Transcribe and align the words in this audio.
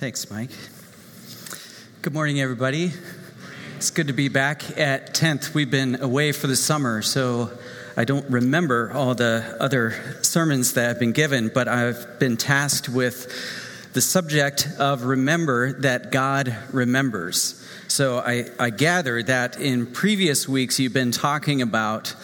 Thanks, 0.00 0.30
Mike. 0.30 0.48
Good 2.00 2.14
morning, 2.14 2.40
everybody. 2.40 2.90
It's 3.76 3.90
good 3.90 4.06
to 4.06 4.14
be 4.14 4.30
back 4.30 4.78
at 4.78 5.12
10th. 5.14 5.52
We've 5.52 5.70
been 5.70 6.00
away 6.00 6.32
for 6.32 6.46
the 6.46 6.56
summer, 6.56 7.02
so 7.02 7.50
I 7.98 8.06
don't 8.06 8.24
remember 8.30 8.92
all 8.94 9.14
the 9.14 9.58
other 9.60 10.18
sermons 10.22 10.72
that 10.72 10.88
have 10.88 10.98
been 10.98 11.12
given, 11.12 11.50
but 11.52 11.68
I've 11.68 12.18
been 12.18 12.38
tasked 12.38 12.88
with 12.88 13.92
the 13.92 14.00
subject 14.00 14.66
of 14.78 15.04
remember 15.04 15.74
that 15.80 16.10
God 16.10 16.56
remembers. 16.72 17.62
So 17.88 18.20
I, 18.20 18.46
I 18.58 18.70
gather 18.70 19.22
that 19.24 19.60
in 19.60 19.86
previous 19.86 20.48
weeks 20.48 20.80
you've 20.80 20.94
been 20.94 21.12
talking 21.12 21.60
about 21.60 22.14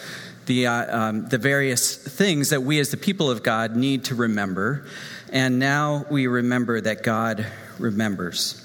the, 0.47 0.65
uh, 0.65 0.99
um, 0.99 1.27
the 1.27 1.37
various 1.37 1.95
things 1.95 2.49
that 2.49 2.63
we 2.63 2.79
as 2.79 2.89
the 2.89 2.97
people 2.97 3.29
of 3.29 3.43
God 3.43 3.75
need 3.75 4.05
to 4.05 4.15
remember. 4.15 4.87
And 5.31 5.59
now 5.59 6.07
we 6.09 6.25
remember 6.25 6.81
that 6.81 7.03
God 7.03 7.45
remembers. 7.79 8.63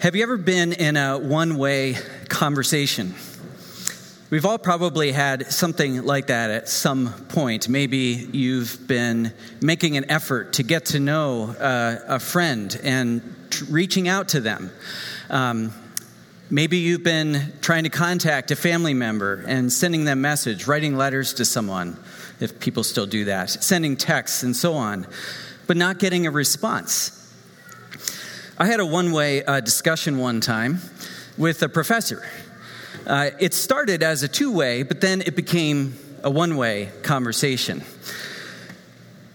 Have 0.00 0.14
you 0.14 0.22
ever 0.22 0.36
been 0.36 0.72
in 0.72 0.96
a 0.96 1.18
one 1.18 1.56
way 1.56 1.96
conversation? 2.28 3.14
We've 4.30 4.46
all 4.46 4.58
probably 4.58 5.10
had 5.10 5.50
something 5.50 6.04
like 6.04 6.28
that 6.28 6.50
at 6.50 6.68
some 6.68 7.12
point. 7.30 7.68
Maybe 7.68 8.28
you've 8.30 8.86
been 8.86 9.32
making 9.60 9.96
an 9.96 10.10
effort 10.10 10.52
to 10.54 10.62
get 10.62 10.84
to 10.86 11.00
know 11.00 11.50
uh, 11.50 11.98
a 12.06 12.20
friend 12.20 12.78
and 12.84 13.22
t- 13.50 13.64
reaching 13.68 14.06
out 14.06 14.28
to 14.28 14.40
them. 14.40 14.70
Um, 15.30 15.72
maybe 16.48 16.76
you've 16.76 17.02
been 17.02 17.54
trying 17.60 17.84
to 17.84 17.90
contact 17.90 18.50
a 18.50 18.56
family 18.56 18.94
member 18.94 19.42
and 19.48 19.72
sending 19.72 20.04
them 20.04 20.20
message, 20.20 20.68
writing 20.68 20.96
letters 20.96 21.34
to 21.34 21.44
someone, 21.44 21.96
if 22.38 22.60
people 22.60 22.84
still 22.84 23.06
do 23.06 23.24
that, 23.24 23.50
sending 23.50 23.96
texts 23.96 24.44
and 24.44 24.54
so 24.54 24.74
on 24.74 25.06
but 25.68 25.76
not 25.76 26.00
getting 26.00 26.26
a 26.26 26.30
response. 26.32 27.14
I 28.58 28.66
had 28.66 28.80
a 28.80 28.86
one 28.86 29.12
way 29.12 29.44
uh, 29.44 29.60
discussion 29.60 30.18
one 30.18 30.40
time 30.40 30.80
with 31.36 31.62
a 31.62 31.68
professor. 31.68 32.26
Uh, 33.06 33.30
it 33.38 33.54
started 33.54 34.02
as 34.02 34.24
a 34.24 34.28
two 34.28 34.50
way, 34.50 34.82
but 34.82 35.00
then 35.00 35.20
it 35.20 35.36
became 35.36 35.96
a 36.24 36.30
one 36.30 36.56
way 36.56 36.90
conversation. 37.04 37.84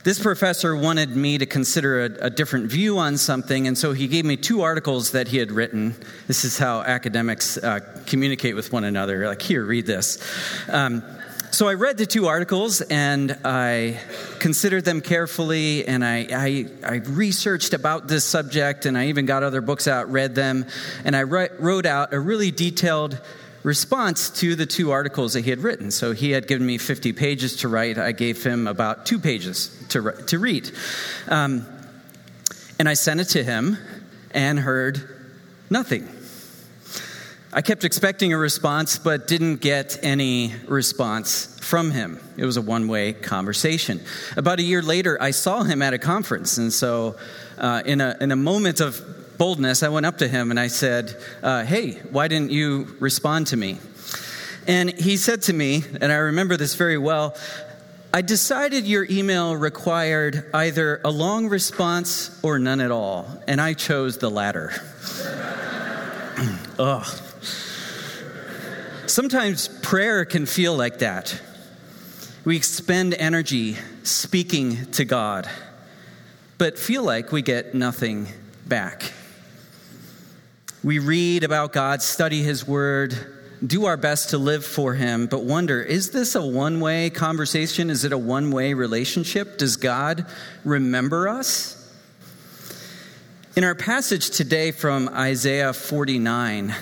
This 0.04 0.20
professor 0.20 0.76
wanted 0.76 1.16
me 1.16 1.38
to 1.38 1.46
consider 1.46 2.02
a, 2.02 2.26
a, 2.26 2.30
different 2.30 2.66
view 2.66 2.98
on 2.98 3.16
something, 3.16 3.68
and 3.68 3.78
so 3.78 3.94
he 3.94 4.10
gave 4.10 4.26
me 4.26 4.36
two 4.36 4.62
articles 4.62 5.12
that 5.12 5.30
he 5.30 5.38
had 5.38 5.50
written. 5.50 5.96
This 6.28 6.44
is 6.44 6.58
how 6.58 6.82
academics 6.82 7.58
uh, 7.58 7.80
communicate 8.06 8.54
with 8.54 8.74
one 8.74 8.84
another. 8.84 9.26
Like, 9.28 9.42
here, 9.42 9.64
read 9.64 9.86
this. 9.86 10.22
Um, 10.68 11.04
so 11.54 11.68
I 11.68 11.76
read 11.76 12.00
the 12.00 12.08
two 12.08 12.26
articles 12.26 12.82
and 12.82 13.38
I 13.46 14.00
considered 14.40 14.86
them 14.86 15.02
carefully 15.02 15.88
and 15.88 16.04
I, 16.04 16.28
I, 16.32 16.66
I, 16.84 16.96
researched 16.96 17.76
about 17.76 18.08
this 18.08 18.26
subject 18.26 18.88
and 18.88 18.98
I 18.98 19.10
even 19.10 19.28
got 19.28 19.44
other 19.44 19.62
books 19.62 19.88
out, 19.88 20.12
read 20.12 20.34
them, 20.34 20.66
and 21.06 21.16
I 21.16 21.22
wrote 21.22 21.86
out 21.86 22.12
a 22.12 22.20
really 22.20 22.50
detailed 22.50 23.22
response 23.62 24.32
to 24.42 24.56
the 24.56 24.66
two 24.66 24.90
articles 24.90 25.34
that 25.34 25.42
he 25.42 25.52
had 25.52 25.60
written. 25.60 25.92
So 25.92 26.12
he 26.12 26.32
had 26.32 26.48
given 26.48 26.66
me 26.66 26.80
50 26.80 27.14
pages 27.14 27.58
to 27.58 27.68
write. 27.68 28.00
I 28.00 28.14
gave 28.14 28.44
him 28.44 28.68
about 28.68 29.06
two 29.06 29.20
pages 29.20 29.70
to, 29.90 30.12
to 30.26 30.40
read. 30.40 30.72
Um, 31.28 31.68
and 32.80 32.90
I 32.90 32.96
sent 32.96 33.20
it 33.20 33.26
to 33.26 33.44
him 33.44 33.78
and 34.32 34.58
heard 34.58 35.08
nothing. 35.70 36.10
I 37.56 37.62
kept 37.62 37.84
expecting 37.84 38.34
a 38.34 38.38
response, 38.38 38.98
but 38.98 39.28
didn't 39.28 39.58
get 39.58 40.00
any 40.02 40.56
response 40.68 41.56
from 41.62 41.92
him. 41.92 42.20
It 42.36 42.46
was 42.46 42.58
a 42.58 42.64
one 42.64 42.88
way 42.88 43.14
conversation. 43.14 44.02
About 44.36 44.58
a 44.58 44.64
year 44.64 44.82
later, 44.82 45.22
I 45.22 45.30
saw 45.30 45.62
him 45.62 45.84
at 45.84 45.94
a 45.94 46.00
conference, 46.00 46.58
and 46.58 46.74
so 46.74 47.16
uh, 47.60 47.84
in, 47.86 48.02
a, 48.02 48.18
in 48.20 48.32
a 48.32 48.36
moment 48.36 48.80
of 48.80 49.38
boldness, 49.38 49.84
I 49.84 49.90
went 49.90 50.08
up 50.08 50.18
to 50.18 50.28
him 50.28 50.50
and 50.50 50.60
I 50.60 50.66
said, 50.66 51.16
uh, 51.44 51.64
Hey, 51.64 52.00
why 52.10 52.28
didn't 52.28 52.50
you 52.50 52.96
respond 53.00 53.46
to 53.48 53.58
me? 53.58 53.78
And 54.66 54.90
he 54.90 55.16
said 55.18 55.44
to 55.44 55.54
me, 55.54 55.84
and 56.02 56.12
I 56.12 56.16
remember 56.16 56.58
this 56.58 56.74
very 56.74 56.98
well, 56.98 57.38
I 58.12 58.22
decided 58.22 58.88
your 58.88 59.06
email 59.08 59.56
required 59.56 60.50
either 60.56 61.02
a 61.06 61.12
long 61.12 61.50
response 61.50 62.40
or 62.42 62.58
none 62.58 62.82
at 62.82 62.90
all, 62.90 63.28
and 63.48 63.62
I 63.62 63.74
chose 63.74 64.18
the 64.18 64.32
latter. 64.32 64.72
Ugh. 66.80 67.23
Sometimes 69.14 69.68
prayer 69.68 70.26
can 70.26 70.48
feel 70.48 70.76
like 70.76 70.98
that. 70.98 71.40
We 72.46 72.58
expend 72.58 73.14
energy 73.14 73.78
speaking 74.02 74.88
to 74.94 75.06
God, 75.06 75.48
but 76.58 76.80
feel 76.80 77.04
like 77.04 77.32
we 77.32 77.44
get 77.44 77.76
nothing 77.76 78.28
back. 78.66 79.12
We 80.84 80.98
read 80.98 81.44
about 81.44 81.74
God, 81.74 82.02
study 82.02 82.42
His 82.42 82.68
Word, 82.68 83.16
do 83.64 83.86
our 83.86 83.98
best 83.98 84.32
to 84.32 84.40
live 84.40 84.66
for 84.66 84.96
Him, 84.96 85.28
but 85.28 85.44
wonder 85.44 85.80
is 85.80 86.10
this 86.10 86.34
a 86.34 86.44
one 86.44 86.80
way 86.80 87.12
conversation? 87.12 87.92
Is 87.92 88.06
it 88.06 88.14
a 88.14 88.18
one 88.18 88.50
way 88.50 88.74
relationship? 88.74 89.60
Does 89.60 89.76
God 89.76 90.26
remember 90.66 91.30
us? 91.30 91.80
In 93.56 93.64
our 93.64 93.76
passage 93.76 94.32
today 94.32 94.72
from 94.72 95.08
Isaiah 95.10 95.72
49, 95.72 96.74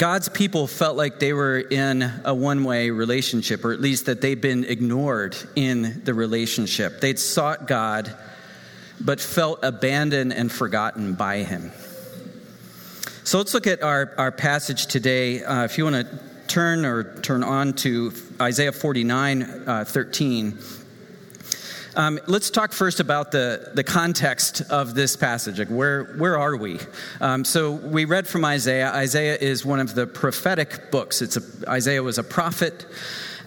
God's 0.00 0.30
people 0.30 0.66
felt 0.66 0.96
like 0.96 1.18
they 1.18 1.34
were 1.34 1.58
in 1.58 2.00
a 2.24 2.34
one 2.34 2.64
way 2.64 2.88
relationship, 2.88 3.66
or 3.66 3.72
at 3.72 3.82
least 3.82 4.06
that 4.06 4.22
they'd 4.22 4.40
been 4.40 4.64
ignored 4.64 5.36
in 5.54 6.00
the 6.04 6.14
relationship. 6.14 7.02
They'd 7.02 7.18
sought 7.18 7.66
God, 7.66 8.16
but 8.98 9.20
felt 9.20 9.58
abandoned 9.62 10.32
and 10.32 10.50
forgotten 10.50 11.16
by 11.16 11.42
Him. 11.42 11.70
So 13.24 13.36
let's 13.36 13.52
look 13.52 13.66
at 13.66 13.82
our, 13.82 14.14
our 14.16 14.32
passage 14.32 14.86
today. 14.86 15.44
Uh, 15.44 15.64
if 15.64 15.76
you 15.76 15.84
want 15.84 15.96
to 15.96 16.18
turn 16.48 16.86
or 16.86 17.20
turn 17.20 17.44
on 17.44 17.74
to 17.74 18.14
Isaiah 18.40 18.72
49 18.72 19.42
uh, 19.42 19.84
13. 19.84 20.58
Um, 21.96 22.20
let's 22.28 22.50
talk 22.50 22.72
first 22.72 23.00
about 23.00 23.32
the, 23.32 23.72
the 23.74 23.82
context 23.82 24.62
of 24.70 24.94
this 24.94 25.16
passage. 25.16 25.58
Like 25.58 25.68
where, 25.68 26.04
where 26.16 26.38
are 26.38 26.56
we? 26.56 26.78
Um, 27.20 27.44
so 27.44 27.72
we 27.72 28.04
read 28.04 28.28
from 28.28 28.44
Isaiah. 28.44 28.92
Isaiah 28.92 29.36
is 29.36 29.64
one 29.64 29.80
of 29.80 29.94
the 29.94 30.06
prophetic 30.06 30.92
books. 30.92 31.20
It's 31.20 31.36
a, 31.36 31.42
Isaiah 31.68 32.02
was 32.02 32.18
a 32.18 32.22
prophet, 32.22 32.86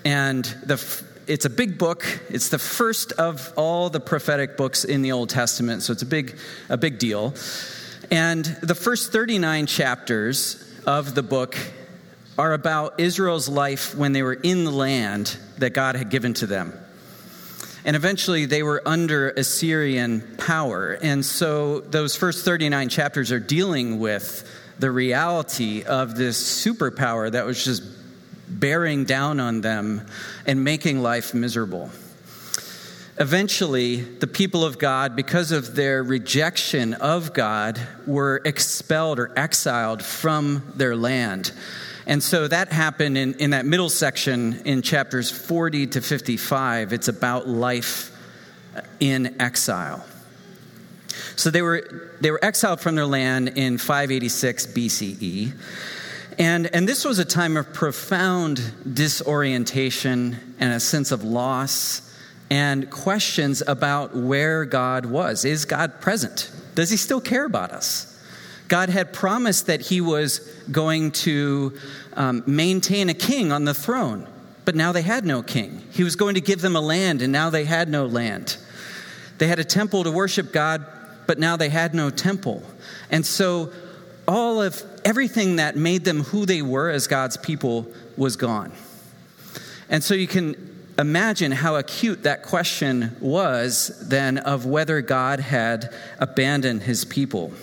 and 0.04 0.44
the, 0.66 1.04
it's 1.26 1.46
a 1.46 1.50
big 1.50 1.78
book. 1.78 2.06
It's 2.30 2.50
the 2.50 2.60
first 2.60 3.14
of 3.14 3.54
all 3.56 3.90
the 3.90 4.02
prophetic 4.02 4.58
books 4.58 4.84
in 4.84 5.04
the 5.04 5.14
Old 5.14 5.30
Testament, 5.30 5.82
so 5.82 5.94
it's 5.94 6.04
a 6.04 6.08
big, 6.08 6.38
a 6.68 6.76
big 6.76 7.00
deal. 7.00 7.34
And 8.12 8.44
the 8.62 8.76
first 8.76 9.14
39 9.14 9.68
chapters 9.68 10.70
of 10.86 11.16
the 11.16 11.24
book 11.24 11.56
are 12.38 12.52
about 12.52 13.00
Israel's 13.00 13.48
life 13.48 13.96
when 13.96 14.12
they 14.12 14.22
were 14.22 14.34
in 14.34 14.66
the 14.66 14.72
land 14.72 15.38
that 15.60 15.70
God 15.70 15.96
had 15.96 16.10
given 16.10 16.34
to 16.36 16.46
them. 16.46 16.78
And 17.86 17.96
eventually 17.96 18.46
they 18.46 18.64
were 18.64 18.82
under 18.86 19.30
Assyrian 19.32 20.38
power. 20.38 20.98
And 21.02 21.26
so 21.26 21.82
those 21.82 22.16
first 22.16 22.46
39 22.46 22.90
chapters 22.90 23.32
are 23.32 23.40
dealing 23.40 24.00
with 24.00 24.50
the 24.80 24.92
reality 24.92 25.84
of 25.84 26.16
this 26.16 26.66
superpower 26.66 27.32
that 27.32 27.46
was 27.46 27.64
just 27.64 27.84
bearing 28.48 29.06
down 29.06 29.40
on 29.40 29.62
them 29.62 30.06
and 30.46 30.64
making 30.64 31.02
life 31.02 31.34
miserable. 31.34 31.90
Eventually, 33.20 34.02
the 34.02 34.28
people 34.28 34.66
of 34.66 34.80
God, 34.80 35.16
because 35.16 35.52
of 35.52 35.76
their 35.76 36.02
rejection 36.02 36.96
of 36.96 37.34
God, 37.34 37.80
were 38.08 38.42
expelled 38.44 39.20
or 39.20 39.32
exiled 39.38 40.02
from 40.02 40.74
their 40.76 40.96
land. 40.96 41.52
And 42.06 42.22
so 42.22 42.48
that 42.48 42.72
happened 42.72 43.18
in, 43.18 43.34
in 43.36 43.52
that 43.52 43.66
middle 43.66 43.90
section 43.90 44.62
in 44.66 44.82
chapters 44.82 45.32
40 45.32 45.88
to 45.88 46.02
55. 46.02 46.94
It's 46.94 47.08
about 47.08 47.48
life 47.48 48.12
in 49.00 49.42
exile. 49.42 50.06
So 51.36 51.50
they 51.50 51.62
were, 51.62 52.12
they 52.22 52.32
were 52.32 52.44
exiled 52.44 52.82
from 52.82 52.96
their 52.96 53.06
land 53.06 53.50
in 53.50 53.78
586 53.78 54.68
BCE. 54.68 55.54
And, 56.40 56.68
and 56.74 56.88
this 56.88 57.06
was 57.06 57.20
a 57.20 57.26
time 57.26 57.58
of 57.58 57.74
profound 57.74 58.74
disorientation 58.92 60.56
and 60.60 60.74
a 60.74 60.80
sense 60.80 61.12
of 61.12 61.24
loss 61.24 62.02
and 62.50 62.90
questions 62.90 63.64
about 63.66 64.16
where 64.16 64.66
God 64.66 65.06
was. 65.06 65.46
Is 65.46 65.66
God 65.66 66.02
present? 66.02 66.52
Does 66.76 66.90
he 66.90 66.98
still 66.98 67.22
care 67.22 67.46
about 67.46 67.72
us? 67.72 68.13
God 68.74 68.90
had 68.90 69.14
promised 69.14 69.68
that 69.68 69.82
he 69.82 70.02
was 70.02 70.40
going 70.72 71.12
to 71.12 71.78
um, 72.16 72.42
maintain 72.48 73.08
a 73.08 73.14
king 73.14 73.52
on 73.52 73.66
the 73.66 73.74
throne, 73.76 74.28
but 74.66 74.74
now 74.74 74.92
they 74.92 75.04
had 75.04 75.26
no 75.26 75.44
king. 75.44 75.84
He 75.92 76.04
was 76.04 76.16
going 76.16 76.34
to 76.34 76.42
give 76.42 76.60
them 76.60 76.76
a 76.76 76.82
land, 76.82 77.22
and 77.22 77.32
now 77.32 77.52
they 77.52 77.66
had 77.66 77.88
no 77.88 78.08
land. 78.08 78.58
They 79.38 79.46
had 79.46 79.60
a 79.60 79.64
temple 79.64 80.06
to 80.06 80.12
worship 80.12 80.52
God, 80.52 80.84
but 81.28 81.38
now 81.38 81.56
they 81.56 81.70
had 81.70 81.94
no 81.94 82.10
temple. 82.10 82.64
And 83.12 83.24
so 83.24 83.72
all 84.28 84.60
of 84.60 84.82
everything 85.06 85.58
that 85.58 85.76
made 85.76 86.04
them 86.04 86.22
who 86.22 86.48
they 86.48 86.64
were 86.64 86.90
as 86.90 87.06
God's 87.06 87.38
people 87.38 87.86
was 88.18 88.38
gone. 88.38 88.72
And 89.88 90.04
so 90.04 90.16
you 90.16 90.26
can 90.26 90.56
imagine 90.98 91.52
how 91.52 91.76
acute 91.76 92.24
that 92.24 92.42
question 92.42 93.16
was 93.22 94.08
then 94.10 94.40
of 94.40 94.66
whether 94.66 95.00
God 95.02 95.42
had 95.42 95.94
abandoned 96.20 96.82
his 96.82 97.06
people. 97.06 97.54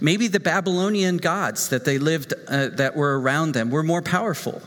Maybe 0.00 0.28
the 0.28 0.40
Babylonian 0.40 1.18
gods 1.18 1.68
that 1.68 1.84
they 1.84 1.98
lived, 1.98 2.32
uh, 2.48 2.68
that 2.68 2.96
were 2.96 3.20
around 3.20 3.52
them, 3.52 3.70
were 3.70 3.82
more 3.82 4.02
powerful. 4.02 4.62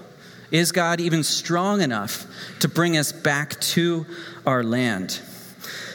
Is 0.51 0.71
God 0.71 1.01
even 1.01 1.23
strong 1.23 1.81
enough 1.81 2.27
to 2.59 2.67
bring 2.67 2.95
us 2.97 3.11
back 3.11 3.59
to 3.61 4.05
our 4.45 4.63
land? 4.63 5.19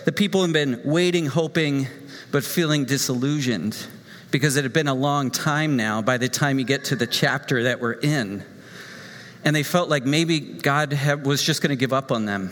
The 0.04 0.12
people 0.12 0.42
have 0.42 0.52
been 0.52 0.80
waiting, 0.84 1.26
hoping, 1.26 1.86
but 2.32 2.42
feeling 2.42 2.84
disillusioned 2.84 3.76
because 4.30 4.56
it 4.56 4.64
had 4.64 4.72
been 4.72 4.88
a 4.88 4.94
long 4.94 5.30
time 5.30 5.76
now 5.76 6.02
by 6.02 6.18
the 6.18 6.28
time 6.28 6.58
you 6.58 6.64
get 6.64 6.86
to 6.86 6.96
the 6.96 7.06
chapter 7.06 7.64
that 7.64 7.80
we're 7.80 7.92
in. 7.92 8.44
And 9.44 9.54
they 9.54 9.62
felt 9.62 9.88
like 9.88 10.04
maybe 10.04 10.40
God 10.40 10.92
was 11.24 11.42
just 11.42 11.62
going 11.62 11.70
to 11.70 11.76
give 11.76 11.92
up 11.92 12.10
on 12.10 12.26
them. 12.26 12.50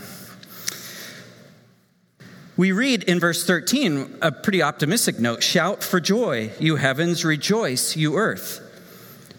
We 2.56 2.72
read 2.72 3.02
in 3.02 3.20
verse 3.20 3.44
13 3.44 4.18
a 4.22 4.32
pretty 4.32 4.62
optimistic 4.62 5.18
note 5.18 5.42
Shout 5.42 5.82
for 5.82 6.00
joy, 6.00 6.52
you 6.58 6.76
heavens, 6.76 7.22
rejoice, 7.22 7.96
you 7.96 8.16
earth. 8.16 8.62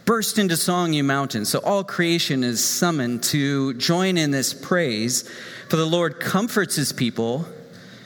Burst 0.05 0.37
into 0.37 0.55
song, 0.55 0.93
you 0.93 1.03
mountains. 1.03 1.49
So 1.49 1.59
all 1.59 1.83
creation 1.83 2.43
is 2.43 2.63
summoned 2.63 3.23
to 3.23 3.73
join 3.73 4.17
in 4.17 4.29
this 4.29 4.53
praise, 4.53 5.27
for 5.67 5.77
the 5.77 5.85
Lord 5.85 6.19
comforts 6.19 6.75
his 6.75 6.93
people 6.93 7.45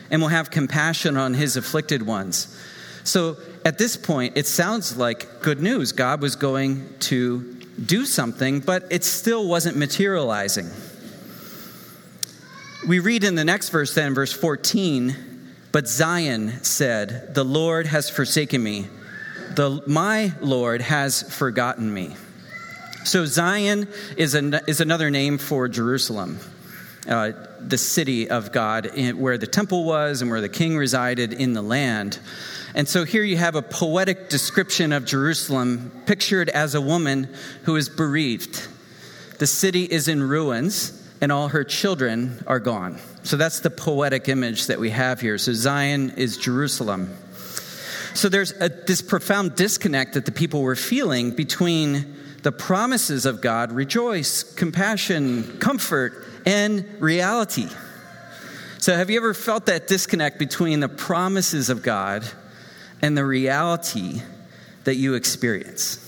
and 0.09 0.21
will 0.21 0.29
have 0.29 0.49
compassion 0.49 1.17
on 1.17 1.33
his 1.33 1.57
afflicted 1.57 2.03
ones. 2.03 2.57
So 3.03 3.35
at 3.65 3.77
this 3.77 3.97
point, 3.97 4.37
it 4.37 4.47
sounds 4.47 4.95
like 4.95 5.41
good 5.41 5.59
news. 5.59 5.91
God 5.91 6.21
was 6.21 6.37
going 6.37 6.87
to 7.01 7.53
do 7.85 8.05
something, 8.05 8.61
but 8.61 8.85
it 8.89 9.03
still 9.03 9.45
wasn't 9.45 9.75
materializing 9.75 10.69
we 12.87 12.99
read 12.99 13.23
in 13.23 13.35
the 13.35 13.45
next 13.45 13.69
verse, 13.69 13.93
then, 13.93 14.13
verse 14.13 14.33
14, 14.33 15.15
but 15.71 15.87
Zion 15.87 16.63
said, 16.63 17.35
The 17.35 17.45
Lord 17.45 17.85
has 17.85 18.09
forsaken 18.09 18.61
me. 18.63 18.87
The, 19.55 19.83
my 19.85 20.33
Lord 20.41 20.81
has 20.81 21.21
forgotten 21.21 21.93
me. 21.93 22.15
So 23.03 23.25
Zion 23.25 23.87
is, 24.17 24.33
an, 24.33 24.59
is 24.67 24.81
another 24.81 25.09
name 25.11 25.37
for 25.37 25.67
Jerusalem, 25.67 26.39
uh, 27.07 27.31
the 27.59 27.77
city 27.77 28.29
of 28.29 28.51
God, 28.51 28.91
where 29.15 29.37
the 29.37 29.47
temple 29.47 29.83
was 29.83 30.21
and 30.21 30.31
where 30.31 30.41
the 30.41 30.49
king 30.49 30.77
resided 30.77 31.33
in 31.33 31.53
the 31.53 31.61
land. 31.61 32.19
And 32.73 32.87
so 32.87 33.03
here 33.03 33.23
you 33.23 33.37
have 33.37 33.55
a 33.55 33.61
poetic 33.61 34.29
description 34.29 34.91
of 34.93 35.05
Jerusalem 35.05 35.91
pictured 36.05 36.49
as 36.49 36.73
a 36.73 36.81
woman 36.81 37.29
who 37.63 37.75
is 37.75 37.89
bereaved. 37.89 38.67
The 39.39 39.47
city 39.47 39.83
is 39.83 40.07
in 40.07 40.23
ruins 40.23 41.00
and 41.21 41.31
all 41.31 41.49
her 41.49 41.63
children 41.63 42.43
are 42.47 42.59
gone. 42.59 42.99
So 43.23 43.37
that's 43.37 43.59
the 43.59 43.69
poetic 43.69 44.27
image 44.27 44.67
that 44.67 44.79
we 44.79 44.89
have 44.89 45.21
here. 45.21 45.37
So 45.37 45.53
Zion 45.53 46.13
is 46.17 46.37
Jerusalem. 46.37 47.15
So 48.15 48.27
there's 48.27 48.51
a, 48.59 48.69
this 48.69 49.01
profound 49.01 49.55
disconnect 49.55 50.15
that 50.15 50.25
the 50.25 50.31
people 50.31 50.63
were 50.63 50.75
feeling 50.75 51.31
between 51.31 52.17
the 52.41 52.51
promises 52.51 53.25
of 53.25 53.39
God 53.39 53.71
rejoice, 53.71 54.43
compassion, 54.43 55.59
comfort, 55.59 56.25
and 56.45 56.85
reality. 56.99 57.67
So, 58.79 58.95
have 58.95 59.11
you 59.11 59.17
ever 59.17 59.35
felt 59.35 59.67
that 59.67 59.87
disconnect 59.87 60.39
between 60.39 60.79
the 60.79 60.89
promises 60.89 61.69
of 61.69 61.83
God 61.83 62.25
and 62.99 63.15
the 63.15 63.23
reality 63.23 64.23
that 64.85 64.95
you 64.95 65.13
experience? 65.13 65.99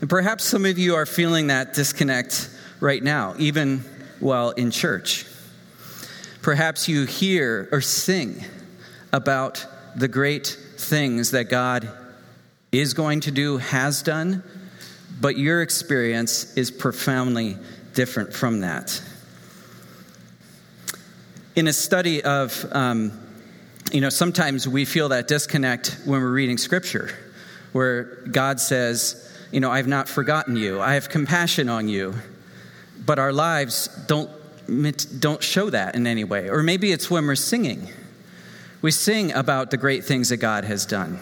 And 0.00 0.08
perhaps 0.08 0.44
some 0.44 0.64
of 0.64 0.78
you 0.78 0.94
are 0.94 1.06
feeling 1.06 1.48
that 1.48 1.74
disconnect 1.74 2.50
right 2.80 3.02
now, 3.02 3.34
even 3.38 3.80
while 4.20 4.50
in 4.50 4.70
church. 4.70 5.26
Perhaps 6.42 6.88
you 6.88 7.06
hear 7.06 7.68
or 7.72 7.80
sing 7.80 8.44
about 9.12 9.64
the 9.96 10.08
great 10.08 10.46
things 10.76 11.30
that 11.30 11.48
God 11.48 11.88
is 12.72 12.94
going 12.94 13.20
to 13.20 13.30
do, 13.30 13.58
has 13.58 14.02
done, 14.02 14.42
but 15.20 15.38
your 15.38 15.62
experience 15.62 16.56
is 16.56 16.70
profoundly 16.70 17.56
different 17.94 18.32
from 18.32 18.60
that. 18.60 19.00
In 21.54 21.68
a 21.68 21.72
study 21.72 22.22
of, 22.22 22.66
um, 22.72 23.12
you 23.92 24.00
know, 24.00 24.10
sometimes 24.10 24.66
we 24.66 24.84
feel 24.84 25.10
that 25.10 25.28
disconnect 25.28 25.98
when 26.04 26.20
we're 26.20 26.32
reading 26.32 26.58
scripture, 26.58 27.10
where 27.72 28.04
God 28.30 28.58
says, 28.58 29.32
you 29.52 29.60
know, 29.60 29.70
I've 29.70 29.86
not 29.86 30.08
forgotten 30.08 30.56
you, 30.56 30.80
I 30.80 30.94
have 30.94 31.08
compassion 31.08 31.68
on 31.68 31.88
you 31.88 32.14
but 33.04 33.18
our 33.18 33.32
lives 33.32 33.88
don't, 34.06 34.30
don't 35.20 35.42
show 35.42 35.70
that 35.70 35.94
in 35.94 36.06
any 36.06 36.24
way. 36.24 36.48
Or 36.48 36.62
maybe 36.62 36.92
it's 36.92 37.10
when 37.10 37.26
we're 37.26 37.34
singing. 37.34 37.88
We 38.82 38.90
sing 38.90 39.32
about 39.32 39.70
the 39.70 39.76
great 39.76 40.04
things 40.04 40.28
that 40.28 40.38
God 40.38 40.64
has 40.64 40.86
done. 40.86 41.18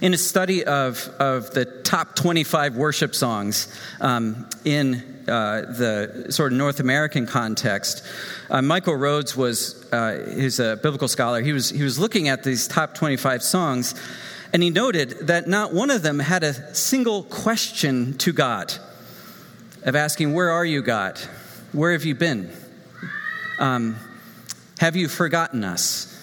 In 0.00 0.12
a 0.12 0.18
study 0.18 0.64
of, 0.64 1.08
of 1.18 1.50
the 1.52 1.64
top 1.64 2.14
25 2.14 2.76
worship 2.76 3.14
songs 3.14 3.74
um, 4.00 4.48
in 4.64 5.24
uh, 5.26 5.62
the 5.62 6.26
sort 6.30 6.52
of 6.52 6.58
North 6.58 6.80
American 6.80 7.26
context, 7.26 8.04
uh, 8.50 8.60
Michael 8.60 8.96
Rhodes 8.96 9.36
was, 9.36 9.90
uh, 9.92 10.32
he's 10.34 10.60
a 10.60 10.76
biblical 10.76 11.08
scholar, 11.08 11.40
he 11.40 11.52
was, 11.52 11.70
he 11.70 11.82
was 11.82 11.98
looking 11.98 12.28
at 12.28 12.44
these 12.44 12.68
top 12.68 12.94
25 12.94 13.42
songs, 13.42 13.94
and 14.52 14.62
he 14.62 14.70
noted 14.70 15.10
that 15.28 15.46
not 15.46 15.72
one 15.72 15.90
of 15.90 16.02
them 16.02 16.18
had 16.18 16.42
a 16.42 16.74
single 16.74 17.22
question 17.24 18.16
to 18.18 18.32
God 18.32 18.74
of 19.82 19.96
asking, 19.96 20.32
Where 20.34 20.50
are 20.50 20.64
you, 20.64 20.82
God? 20.82 21.18
Where 21.72 21.92
have 21.92 22.04
you 22.04 22.14
been? 22.14 22.50
Um, 23.58 23.96
have 24.78 24.96
you 24.96 25.08
forgotten 25.08 25.64
us? 25.64 26.14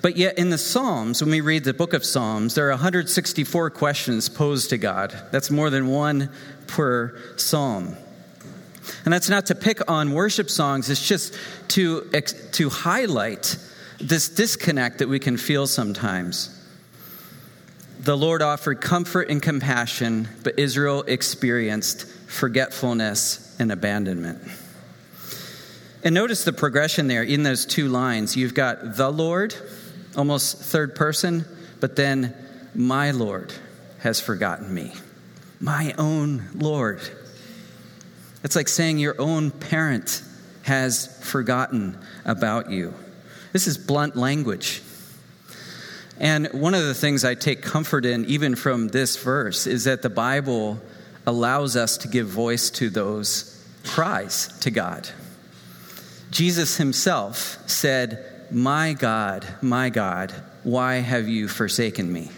But 0.00 0.16
yet, 0.16 0.36
in 0.36 0.50
the 0.50 0.58
Psalms, 0.58 1.22
when 1.22 1.30
we 1.30 1.40
read 1.40 1.62
the 1.62 1.74
book 1.74 1.92
of 1.92 2.04
Psalms, 2.04 2.56
there 2.56 2.66
are 2.66 2.70
164 2.70 3.70
questions 3.70 4.28
posed 4.28 4.70
to 4.70 4.78
God. 4.78 5.16
That's 5.30 5.50
more 5.50 5.70
than 5.70 5.86
one 5.86 6.30
per 6.66 7.16
psalm. 7.36 7.96
And 9.04 9.14
that's 9.14 9.28
not 9.28 9.46
to 9.46 9.54
pick 9.54 9.88
on 9.88 10.12
worship 10.12 10.50
songs, 10.50 10.90
it's 10.90 11.06
just 11.06 11.38
to, 11.68 12.10
to 12.52 12.68
highlight 12.68 13.56
this 14.00 14.28
disconnect 14.28 14.98
that 14.98 15.08
we 15.08 15.20
can 15.20 15.36
feel 15.36 15.68
sometimes. 15.68 16.58
The 18.02 18.16
Lord 18.16 18.42
offered 18.42 18.80
comfort 18.80 19.28
and 19.30 19.40
compassion, 19.40 20.28
but 20.42 20.58
Israel 20.58 21.04
experienced 21.06 22.06
forgetfulness, 22.32 23.54
and 23.58 23.70
abandonment. 23.70 24.42
And 26.02 26.14
notice 26.14 26.44
the 26.44 26.52
progression 26.52 27.06
there 27.06 27.22
in 27.22 27.42
those 27.42 27.66
two 27.66 27.88
lines. 27.88 28.36
You've 28.36 28.54
got 28.54 28.96
the 28.96 29.10
Lord, 29.10 29.54
almost 30.16 30.56
third 30.56 30.94
person, 30.94 31.44
but 31.78 31.94
then 31.94 32.34
my 32.74 33.10
Lord 33.10 33.52
has 33.98 34.18
forgotten 34.18 34.72
me. 34.72 34.92
My 35.60 35.94
own 35.98 36.48
Lord. 36.54 37.00
It's 38.42 38.56
like 38.56 38.68
saying 38.68 38.98
your 38.98 39.20
own 39.20 39.50
parent 39.50 40.22
has 40.62 41.06
forgotten 41.22 41.98
about 42.24 42.70
you. 42.70 42.94
This 43.52 43.66
is 43.66 43.76
blunt 43.76 44.16
language. 44.16 44.80
And 46.22 46.46
one 46.52 46.72
of 46.74 46.84
the 46.84 46.94
things 46.94 47.24
I 47.24 47.34
take 47.34 47.62
comfort 47.62 48.06
in, 48.06 48.24
even 48.26 48.54
from 48.54 48.88
this 48.88 49.16
verse, 49.16 49.66
is 49.66 49.84
that 49.84 50.02
the 50.02 50.08
Bible 50.08 50.80
allows 51.26 51.76
us 51.76 51.98
to 51.98 52.08
give 52.08 52.28
voice 52.28 52.70
to 52.70 52.88
those 52.90 53.60
cries 53.84 54.46
to 54.60 54.70
God. 54.70 55.08
Jesus 56.30 56.76
himself 56.76 57.58
said, 57.68 58.46
My 58.52 58.92
God, 58.92 59.44
my 59.60 59.90
God, 59.90 60.32
why 60.62 60.94
have 60.94 61.26
you 61.26 61.48
forsaken 61.48 62.12
me? 62.12 62.30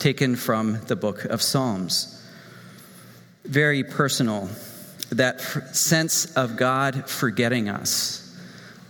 Taken 0.00 0.34
from 0.34 0.80
the 0.88 0.96
book 0.96 1.24
of 1.24 1.40
Psalms. 1.42 2.20
Very 3.44 3.84
personal, 3.84 4.48
that 5.10 5.40
sense 5.76 6.34
of 6.34 6.56
God 6.56 7.08
forgetting 7.08 7.68
us 7.68 8.36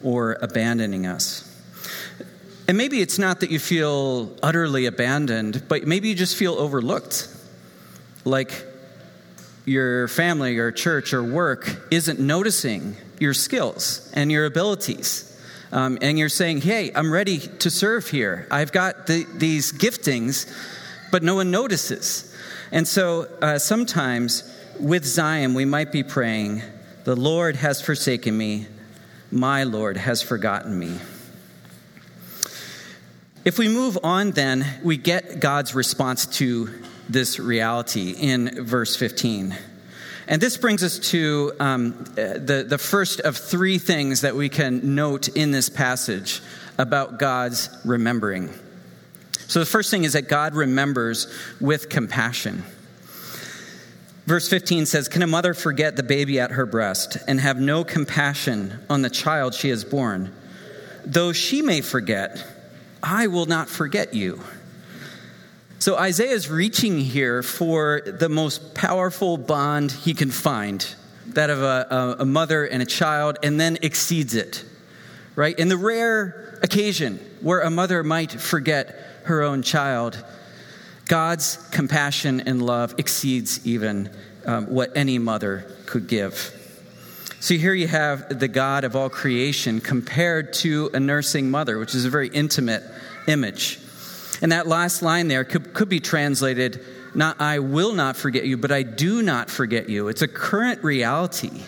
or 0.03 0.39
abandoning 0.41 1.07
us. 1.07 1.52
And 2.69 2.79
maybe 2.79 3.01
it's 3.01 3.19
not 3.19 3.41
that 3.41 3.51
you 3.51 3.59
feel 3.59 4.33
utterly 4.43 4.87
abandoned, 4.87 5.65
but 5.69 5.87
maybe 5.87 6.09
you 6.09 6.15
just 6.15 6.37
feel 6.37 6.55
overlooked. 6.55 7.29
Like 8.25 8.67
your 9.65 10.09
family 10.09 10.59
or 10.59 10.71
church 10.71 11.13
or 11.13 11.23
work 11.23 11.89
isn't 11.91 12.21
noticing 12.21 12.97
your 13.19 13.35
skills 13.35 14.11
and 14.15 14.31
your 14.31 14.47
abilities. 14.47 15.29
Um, 15.73 15.99
and 16.03 16.19
you're 16.19 16.29
saying, 16.29 16.61
hey, 16.61 16.93
I'm 16.95 17.13
ready 17.13 17.39
to 17.39 17.71
serve 17.71 18.09
here. 18.09 18.47
I've 18.51 18.73
got 18.73 19.07
the, 19.07 19.27
these 19.35 19.73
giftings, 19.73 20.53
but 21.11 21.23
no 21.23 21.37
one 21.37 21.51
notices. 21.51 22.37
And 22.71 22.87
so 22.87 23.29
uh, 23.41 23.59
sometimes 23.59 24.45
with 24.79 25.05
Zion, 25.05 25.55
we 25.55 25.65
might 25.65 25.91
be 25.91 26.03
praying, 26.03 26.63
the 27.05 27.17
Lord 27.17 27.57
has 27.57 27.81
forsaken 27.81 28.37
me, 28.37 28.67
my 29.31 29.65
Lord 29.65 29.97
has 29.97 30.23
forgotten 30.23 30.79
me. 30.79 30.99
If 33.45 33.59
we 33.59 33.67
move 33.67 33.99
on, 34.05 34.31
then, 34.31 34.65
we 34.85 34.97
get 34.97 35.41
God's 35.41 35.75
response 35.75 36.27
to 36.39 36.71
this 37.09 37.41
reality 37.41 38.13
in 38.13 38.65
verse 38.65 38.95
15. 38.95 39.57
And 40.29 40.41
this 40.41 40.57
brings 40.57 40.85
us 40.85 41.01
to 41.11 41.53
um, 41.59 42.05
the, 42.15 42.65
the 42.69 42.79
first 42.79 43.19
of 43.19 43.37
three 43.37 43.79
things 43.79 44.21
that 44.21 44.37
we 44.37 44.49
can 44.49 44.95
note 44.95 45.27
in 45.27 45.51
this 45.51 45.69
passage 45.69 46.41
about 46.79 47.19
God's 47.19 47.69
remembering. 47.85 48.49
So 49.49 49.59
the 49.59 49.67
first 49.67 49.91
thing 49.91 50.05
is 50.05 50.13
that 50.13 50.29
God 50.29 50.55
remembers 50.55 51.27
with 51.61 51.89
compassion. 51.89 52.63
Verse 54.25 54.49
15 54.49 54.87
says, 54.87 55.09
Can 55.09 55.21
a 55.23 55.27
mother 55.27 55.53
forget 55.53 55.97
the 55.97 56.05
baby 56.05 56.39
at 56.39 56.53
her 56.53 56.65
breast 56.65 57.19
and 57.27 57.41
have 57.41 57.59
no 57.59 57.83
compassion 57.83 58.79
on 58.89 59.03
the 59.03 59.11
child 59.11 59.53
she 59.53 59.71
has 59.71 59.85
born? 59.85 60.33
Though 61.05 61.33
she 61.33 61.61
may 61.61 61.81
forget, 61.81 62.47
I 63.03 63.27
will 63.27 63.47
not 63.47 63.69
forget 63.69 64.15
you. 64.15 64.41
So 65.79 65.97
Isaiah 65.97 66.31
is 66.31 66.49
reaching 66.49 67.01
here 67.01 67.43
for 67.43 68.03
the 68.05 68.29
most 68.29 68.75
powerful 68.75 69.37
bond 69.37 69.91
he 69.91 70.15
can 70.15 70.31
find 70.31 70.87
that 71.27 71.51
of 71.51 71.61
a, 71.63 72.17
a, 72.21 72.25
mother 72.25 72.65
and 72.65 72.83
a 72.83 72.87
child, 72.87 73.39
and 73.43 73.59
then 73.59 73.79
exceeds 73.83 74.35
it, 74.35 74.65
right? 75.35 75.59
In 75.59 75.69
the 75.69 75.77
rare 75.77 76.59
occasion 76.63 77.19
where 77.41 77.61
a 77.61 77.71
mother 77.71 78.05
might 78.05 78.31
forget 78.31 78.97
her 79.25 79.43
own 79.43 79.63
child, 79.63 80.23
God's 81.07 81.57
compassion 81.71 82.41
and 82.41 82.63
love 82.63 82.95
exceeds 82.99 83.67
even 83.67 84.11
um, 84.47 84.67
what 84.67 84.97
any 84.97 85.19
mother 85.19 85.67
could 85.87 86.07
give. 86.07 86.62
So 87.43 87.55
here 87.55 87.75
you 87.75 87.89
have 87.89 88.39
the 88.39 88.47
God 88.47 88.85
of 88.85 88.95
all 88.95 89.11
creation 89.11 89.81
compared 89.81 90.53
to 90.53 90.91
a 90.95 91.01
nursing 91.01 91.51
mother, 91.51 91.77
which 91.77 91.93
is 91.93 92.05
a 92.05 92.09
very 92.09 92.29
intimate 92.29 92.85
image. 93.27 93.81
And 94.41 94.53
that 94.53 94.69
last 94.69 95.03
line 95.03 95.27
there 95.27 95.43
could, 95.43 95.75
could 95.75 95.89
be 95.89 95.99
translated 95.99 96.85
not 97.17 97.41
I 97.41 97.59
will 97.59 97.95
not 97.95 98.17
forget 98.17 98.45
you, 98.47 98.57
but 98.57 98.71
I 98.71 98.85
do 98.85 99.23
not 99.23 99.51
forget 99.51 99.89
you. 99.89 100.07
It's 100.07 100.23
a 100.23 100.29
current 100.29 100.85
reality 100.85 101.63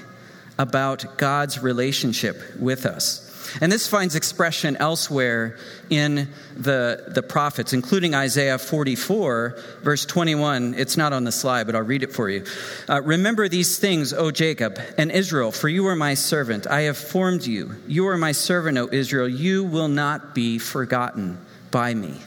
about 0.60 1.18
God's 1.18 1.60
relationship 1.60 2.40
with 2.56 2.86
us. 2.86 3.23
And 3.60 3.70
this 3.70 3.86
finds 3.86 4.14
expression 4.14 4.76
elsewhere 4.76 5.56
in 5.90 6.28
the, 6.56 7.04
the 7.08 7.22
prophets, 7.22 7.72
including 7.72 8.14
Isaiah 8.14 8.58
44, 8.58 9.56
verse 9.82 10.06
21. 10.06 10.74
It's 10.74 10.96
not 10.96 11.12
on 11.12 11.24
the 11.24 11.32
slide, 11.32 11.66
but 11.66 11.74
I'll 11.74 11.82
read 11.82 12.02
it 12.02 12.12
for 12.12 12.28
you. 12.28 12.44
Uh, 12.88 13.02
Remember 13.02 13.48
these 13.48 13.78
things, 13.78 14.12
O 14.12 14.30
Jacob 14.30 14.78
and 14.98 15.10
Israel, 15.10 15.52
for 15.52 15.68
you 15.68 15.86
are 15.86 15.96
my 15.96 16.14
servant. 16.14 16.66
I 16.66 16.82
have 16.82 16.96
formed 16.96 17.46
you. 17.46 17.76
You 17.86 18.08
are 18.08 18.18
my 18.18 18.32
servant, 18.32 18.78
O 18.78 18.88
Israel. 18.90 19.28
You 19.28 19.64
will 19.64 19.88
not 19.88 20.34
be 20.34 20.58
forgotten 20.58 21.38
by 21.70 21.94
me. 21.94 22.20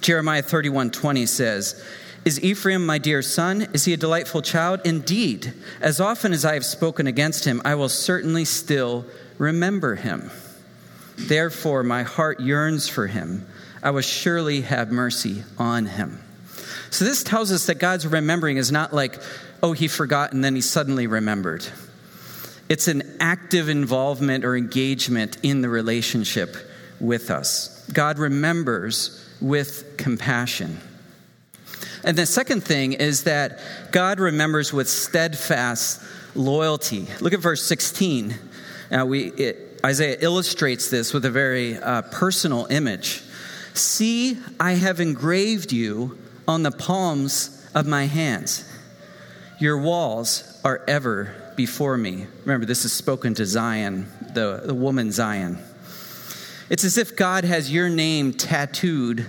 Jeremiah 0.00 0.42
31 0.42 0.90
20 0.90 1.26
says, 1.26 1.82
is 2.24 2.40
Ephraim 2.40 2.86
my 2.86 2.98
dear 2.98 3.20
son? 3.20 3.66
Is 3.72 3.84
he 3.84 3.94
a 3.94 3.96
delightful 3.96 4.42
child? 4.42 4.80
Indeed, 4.84 5.52
as 5.80 6.00
often 6.00 6.32
as 6.32 6.44
I 6.44 6.54
have 6.54 6.64
spoken 6.64 7.08
against 7.08 7.44
him, 7.44 7.60
I 7.64 7.74
will 7.74 7.88
certainly 7.88 8.44
still 8.44 9.04
remember 9.42 9.96
him. 9.96 10.30
Therefore, 11.16 11.82
my 11.82 12.04
heart 12.04 12.38
yearns 12.38 12.88
for 12.88 13.08
him. 13.08 13.44
I 13.82 13.90
will 13.90 14.00
surely 14.00 14.60
have 14.60 14.92
mercy 14.92 15.42
on 15.58 15.86
him. 15.86 16.22
So, 16.90 17.04
this 17.04 17.24
tells 17.24 17.50
us 17.50 17.66
that 17.66 17.80
God's 17.80 18.06
remembering 18.06 18.56
is 18.56 18.70
not 18.70 18.94
like, 18.94 19.18
oh, 19.60 19.72
he 19.72 19.88
forgot 19.88 20.32
and 20.32 20.44
then 20.44 20.54
he 20.54 20.60
suddenly 20.60 21.08
remembered. 21.08 21.66
It's 22.68 22.86
an 22.86 23.16
active 23.18 23.68
involvement 23.68 24.44
or 24.44 24.56
engagement 24.56 25.36
in 25.42 25.60
the 25.60 25.68
relationship 25.68 26.56
with 27.00 27.30
us. 27.30 27.84
God 27.92 28.20
remembers 28.20 29.28
with 29.40 29.96
compassion. 29.96 30.78
And 32.04 32.16
the 32.16 32.26
second 32.26 32.62
thing 32.62 32.92
is 32.92 33.24
that 33.24 33.58
God 33.90 34.20
remembers 34.20 34.72
with 34.72 34.88
steadfast 34.88 36.00
loyalty. 36.36 37.08
Look 37.20 37.32
at 37.32 37.40
verse 37.40 37.64
16. 37.64 38.38
Now, 38.92 39.06
we, 39.06 39.32
it, 39.32 39.80
Isaiah 39.82 40.18
illustrates 40.20 40.90
this 40.90 41.14
with 41.14 41.24
a 41.24 41.30
very 41.30 41.78
uh, 41.78 42.02
personal 42.02 42.66
image. 42.66 43.22
See, 43.72 44.36
I 44.60 44.72
have 44.72 45.00
engraved 45.00 45.72
you 45.72 46.18
on 46.46 46.62
the 46.62 46.70
palms 46.70 47.66
of 47.74 47.86
my 47.86 48.04
hands. 48.04 48.70
Your 49.58 49.78
walls 49.78 50.60
are 50.62 50.84
ever 50.86 51.34
before 51.56 51.96
me. 51.96 52.26
Remember, 52.42 52.66
this 52.66 52.84
is 52.84 52.92
spoken 52.92 53.32
to 53.36 53.46
Zion, 53.46 54.08
the, 54.34 54.60
the 54.62 54.74
woman 54.74 55.10
Zion. 55.10 55.56
It's 56.68 56.84
as 56.84 56.98
if 56.98 57.16
God 57.16 57.44
has 57.44 57.72
your 57.72 57.88
name 57.88 58.34
tattooed 58.34 59.24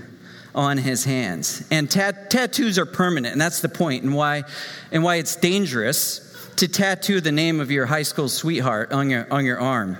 on 0.53 0.77
his 0.77 1.05
hands. 1.05 1.65
And 1.71 1.89
tat- 1.89 2.29
tattoos 2.29 2.77
are 2.77 2.85
permanent, 2.85 3.31
and 3.31 3.39
that's 3.39 3.61
the 3.61 3.69
point, 3.69 4.03
and 4.03 4.13
why, 4.13 4.43
and 4.91 5.03
why 5.03 5.15
it's 5.15 5.37
dangerous 5.37 6.22
to 6.57 6.67
tattoo 6.67 7.21
the 7.21 7.31
name 7.31 7.59
of 7.59 7.71
your 7.71 7.85
high 7.85 8.03
school 8.03 8.29
sweetheart 8.29 8.91
on 8.91 9.09
your, 9.09 9.27
on 9.31 9.45
your 9.45 9.59
arm. 9.59 9.97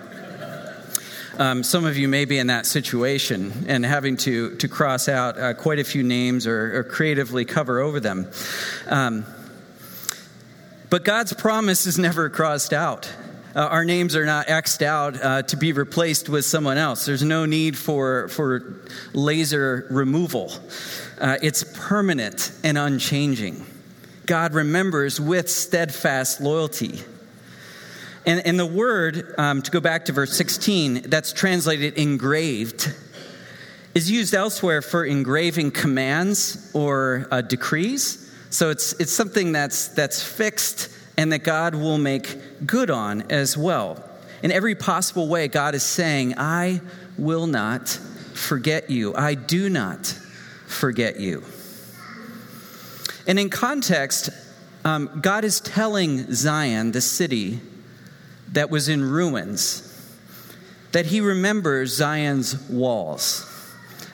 Um, 1.38 1.63
some 1.63 1.86
of 1.86 1.98
you 1.98 2.07
may 2.07 2.25
be 2.25 2.38
in 2.38 2.48
that 2.48 2.67
situation 2.67 3.65
and 3.67 3.83
having 3.83 4.17
to, 4.17 4.55
to 4.57 4.67
cross 4.67 5.10
out 5.10 5.39
uh, 5.39 5.53
quite 5.55 5.79
a 5.79 5.83
few 5.83 6.03
names 6.03 6.45
or, 6.45 6.77
or, 6.77 6.83
creatively 6.83 7.43
cover 7.43 7.79
over 7.79 8.00
them. 8.00 8.29
Um, 8.86 9.25
but 10.91 11.03
God's 11.03 11.33
promise 11.33 11.88
is 11.88 11.98
never 11.98 12.29
crossed 12.29 12.72
out. 12.72 13.12
Uh, 13.55 13.62
our 13.62 13.83
names 13.83 14.15
are 14.15 14.27
not 14.27 14.48
X'd 14.48 14.83
out 14.83 15.19
uh, 15.24 15.41
to 15.43 15.57
be 15.57 15.74
replaced 15.74 16.29
with 16.29 16.45
someone 16.45 16.77
else. 16.77 17.05
There's 17.07 17.24
no 17.24 17.48
need 17.48 17.75
for, 17.75 18.27
for 18.27 18.81
laser 19.13 19.88
removal. 19.89 20.51
Uh, 21.19 21.38
it's 21.41 21.63
permanent 21.63 22.51
and 22.63 22.77
unchanging. 22.77 23.65
God 24.25 24.53
remembers 24.53 25.20
with 25.20 25.50
steadfast 25.50 26.39
loyalty. 26.39 27.01
And, 28.25 28.46
and 28.46 28.58
the 28.58 28.65
word, 28.65 29.36
um, 29.38 29.62
to 29.62 29.72
go 29.72 29.82
back 29.82 30.06
to 30.06 30.13
verse 30.13 30.36
16, 30.36 31.10
that's 31.10 31.34
translated 31.34 31.96
engraved, 31.96 32.96
is 33.94 34.10
used 34.10 34.34
elsewhere 34.34 34.82
for 34.82 35.03
engraving 35.03 35.72
commands 35.72 36.72
or 36.74 37.27
uh, 37.32 37.42
decrees. 37.42 38.32
So 38.50 38.70
it's, 38.70 38.94
it's 38.94 39.12
something 39.12 39.51
that's, 39.51 39.89
that's 39.89 40.24
fixed 40.24 40.89
and 41.18 41.32
that 41.32 41.44
God 41.44 41.75
will 41.75 41.98
make 41.98 42.65
good 42.65 42.89
on 42.89 43.24
as 43.32 43.58
well. 43.58 44.03
In 44.42 44.51
every 44.51 44.75
possible 44.75 45.27
way, 45.27 45.48
God 45.48 45.75
is 45.75 45.84
saying, 45.84 46.36
I 46.38 46.82
will 47.18 47.48
not 47.48 47.89
forget 47.89 48.89
you. 48.89 49.15
I 49.15 49.36
do 49.36 49.70
not 49.70 50.08
forget 50.68 51.20
you. 51.20 51.44
And 53.27 53.39
in 53.39 53.50
context, 53.50 54.30
um, 54.86 55.20
God 55.22 55.44
is 55.46 55.62
telling 55.62 56.34
Zion, 56.34 56.92
the 56.92 57.01
city 57.01 57.60
that 58.51 58.70
was 58.70 58.89
in 58.89 59.03
ruins, 59.03 59.89
that 60.92 61.06
he 61.06 61.22
remembers 61.22 61.96
Zion's 61.96 62.70
walls. 62.70 63.50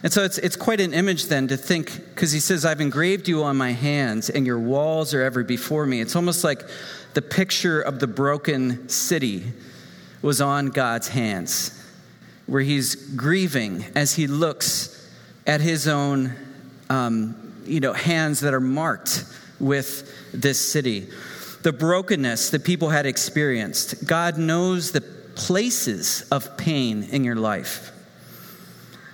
And 0.02 0.14
so 0.14 0.24
it's, 0.24 0.38
it's 0.38 0.56
quite 0.56 0.80
an 0.80 0.94
image 0.94 1.26
then 1.26 1.50
to 1.50 1.58
think, 1.58 1.94
because 2.14 2.32
he 2.32 2.40
says, 2.40 2.66
I've 2.66 2.80
engraved 2.80 3.28
you 3.28 3.44
on 3.44 3.58
my 3.58 3.72
hands, 3.72 4.30
and 4.30 4.46
your 4.46 4.60
walls 4.60 5.14
are 5.14 5.22
ever 5.22 5.44
before 5.44 5.86
me. 5.86 6.00
It's 6.00 6.16
almost 6.16 6.44
like 6.44 6.64
the 7.16 7.22
picture 7.22 7.82
of 7.82 8.00
the 8.00 8.08
broken 8.08 8.88
city 8.88 9.44
was 10.22 10.40
on 10.40 10.68
God's 10.68 11.10
hands, 11.10 11.84
where 12.46 12.62
he's 12.62 12.96
grieving 12.96 13.86
as 13.96 14.14
he 14.14 14.28
looks 14.28 14.96
at 15.46 15.60
his 15.60 15.88
own 15.88 16.34
um, 16.90 17.49
you 17.66 17.80
know, 17.80 17.94
hands 17.94 18.40
that 18.42 18.54
are 18.54 18.60
marked 18.60 19.26
with 19.60 20.32
this 20.34 20.60
city. 20.60 21.08
The 21.62 21.74
brokenness 21.74 22.52
that 22.52 22.64
people 22.64 22.90
had 22.90 23.06
experienced. 23.06 24.08
God 24.08 24.38
knows 24.38 24.92
the 24.92 25.02
places 25.02 26.28
of 26.32 26.58
pain 26.58 27.04
in 27.04 27.24
your 27.24 27.36
life. 27.36 27.92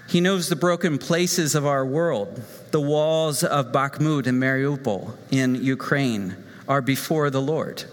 He 0.08 0.22
knows 0.22 0.50
the 0.50 0.56
broken 0.56 0.98
places 0.98 1.56
of 1.56 1.66
our 1.66 1.86
world. 1.86 2.42
The 2.72 2.82
walls 2.82 3.44
of 3.44 3.72
Bakhmut 3.72 4.28
and 4.28 4.42
Mariupol 4.42 5.16
in 5.32 5.56
Ukraine 5.56 6.36
are 6.68 6.82
before 6.82 7.30
the 7.30 7.42
Lord. 7.42 7.84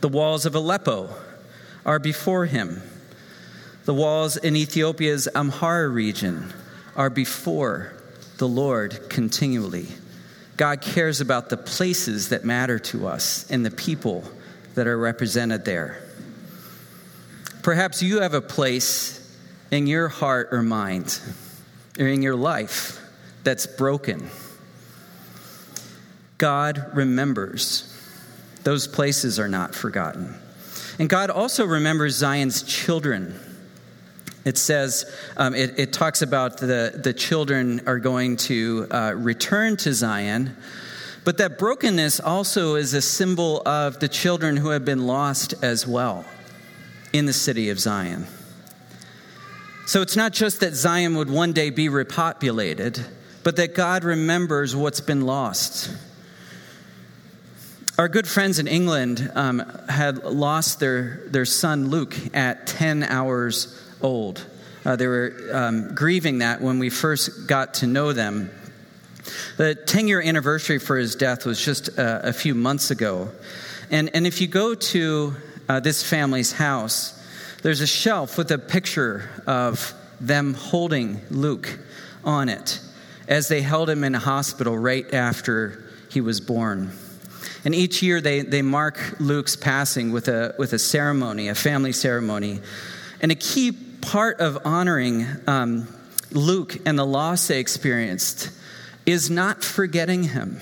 The 0.00 0.08
walls 0.08 0.46
of 0.46 0.54
Aleppo 0.54 1.08
are 1.86 1.98
before 1.98 2.46
him. 2.46 2.82
The 3.84 3.94
walls 3.94 4.36
in 4.36 4.56
Ethiopia's 4.56 5.28
Amhara 5.34 5.92
region 5.92 6.52
are 6.96 7.10
before 7.10 7.93
the 8.38 8.48
Lord 8.48 9.08
continually. 9.08 9.88
God 10.56 10.80
cares 10.80 11.20
about 11.20 11.48
the 11.48 11.56
places 11.56 12.28
that 12.28 12.44
matter 12.44 12.78
to 12.78 13.06
us 13.06 13.50
and 13.50 13.64
the 13.64 13.70
people 13.70 14.24
that 14.74 14.86
are 14.86 14.98
represented 14.98 15.64
there. 15.64 16.00
Perhaps 17.62 18.02
you 18.02 18.20
have 18.20 18.34
a 18.34 18.40
place 18.40 19.20
in 19.70 19.86
your 19.86 20.08
heart 20.08 20.48
or 20.52 20.62
mind 20.62 21.20
or 21.98 22.06
in 22.06 22.22
your 22.22 22.36
life 22.36 23.00
that's 23.42 23.66
broken. 23.66 24.28
God 26.38 26.90
remembers. 26.94 27.90
Those 28.64 28.86
places 28.86 29.38
are 29.38 29.48
not 29.48 29.74
forgotten. 29.74 30.34
And 30.98 31.08
God 31.08 31.30
also 31.30 31.64
remembers 31.64 32.16
Zion's 32.16 32.62
children 32.62 33.38
it 34.44 34.58
says, 34.58 35.10
um, 35.36 35.54
it, 35.54 35.78
it, 35.78 35.92
talks 35.92 36.22
about 36.22 36.58
the, 36.58 37.00
the 37.02 37.12
children 37.12 37.82
are 37.86 37.98
going 37.98 38.36
to 38.36 38.86
uh, 38.90 39.14
return 39.16 39.76
to 39.78 39.92
Zion, 39.92 40.56
But 41.24 41.38
that 41.38 41.58
brokenness 41.58 42.20
also 42.20 42.74
is 42.74 42.92
a 42.92 43.00
symbol 43.00 43.62
of 43.66 43.98
the 43.98 44.08
children 44.08 44.58
who 44.58 44.68
have 44.68 44.84
been 44.84 45.06
lost 45.06 45.54
as 45.62 45.86
well 45.86 46.26
in 47.14 47.24
the 47.24 47.32
city 47.32 47.70
of 47.70 47.80
Zion. 47.80 48.26
So 49.86 50.02
it's 50.02 50.16
not 50.16 50.32
just 50.32 50.60
that 50.60 50.74
Zion 50.74 51.14
would 51.16 51.30
one 51.30 51.52
day 51.52 51.70
be 51.70 51.88
repopulated, 51.88 53.02
but 53.42 53.56
that 53.56 53.74
God 53.74 54.04
remembers 54.04 54.76
what's 54.76 55.00
been 55.00 55.22
lost. 55.22 55.90
Our 57.96 58.08
good 58.08 58.26
friends 58.26 58.58
in 58.58 58.66
England 58.66 59.30
um, 59.34 59.60
had 59.88 60.24
lost 60.24 60.80
their, 60.80 61.22
their 61.28 61.44
son 61.44 61.88
Luke 61.88 62.16
at 62.34 62.66
10 62.66 63.04
hours 63.04 63.80
old. 64.04 64.46
Uh, 64.84 64.94
they 64.96 65.06
were 65.06 65.34
um, 65.52 65.94
grieving 65.94 66.38
that 66.38 66.60
when 66.60 66.78
we 66.78 66.90
first 66.90 67.48
got 67.48 67.74
to 67.74 67.86
know 67.86 68.12
them. 68.12 68.50
The 69.56 69.74
10 69.74 70.06
year 70.06 70.20
anniversary 70.20 70.78
for 70.78 70.96
his 70.96 71.16
death 71.16 71.46
was 71.46 71.64
just 71.64 71.98
uh, 71.98 72.20
a 72.22 72.32
few 72.32 72.54
months 72.54 72.90
ago. 72.90 73.30
And, 73.90 74.14
and 74.14 74.26
if 74.26 74.40
you 74.40 74.46
go 74.46 74.74
to 74.74 75.34
uh, 75.68 75.80
this 75.80 76.02
family's 76.02 76.52
house, 76.52 77.20
there's 77.62 77.80
a 77.80 77.86
shelf 77.86 78.36
with 78.36 78.50
a 78.50 78.58
picture 78.58 79.30
of 79.46 79.94
them 80.20 80.52
holding 80.52 81.20
Luke 81.30 81.78
on 82.22 82.50
it 82.50 82.80
as 83.26 83.48
they 83.48 83.62
held 83.62 83.88
him 83.88 84.04
in 84.04 84.14
a 84.14 84.18
hospital 84.18 84.76
right 84.76 85.12
after 85.14 85.82
he 86.10 86.20
was 86.20 86.42
born. 86.42 86.92
And 87.64 87.74
each 87.74 88.02
year 88.02 88.20
they, 88.20 88.42
they 88.42 88.60
mark 88.60 88.98
Luke's 89.18 89.56
passing 89.56 90.12
with 90.12 90.28
a, 90.28 90.54
with 90.58 90.74
a 90.74 90.78
ceremony, 90.78 91.48
a 91.48 91.54
family 91.54 91.92
ceremony. 91.92 92.60
And 93.22 93.32
a 93.32 93.34
key 93.34 93.72
part 94.04 94.40
of 94.40 94.58
honoring 94.64 95.26
um, 95.46 95.88
Luke 96.30 96.76
and 96.86 96.98
the 96.98 97.06
loss 97.06 97.48
they 97.48 97.58
experienced 97.58 98.50
is 99.06 99.30
not 99.30 99.64
forgetting 99.64 100.24
him, 100.24 100.60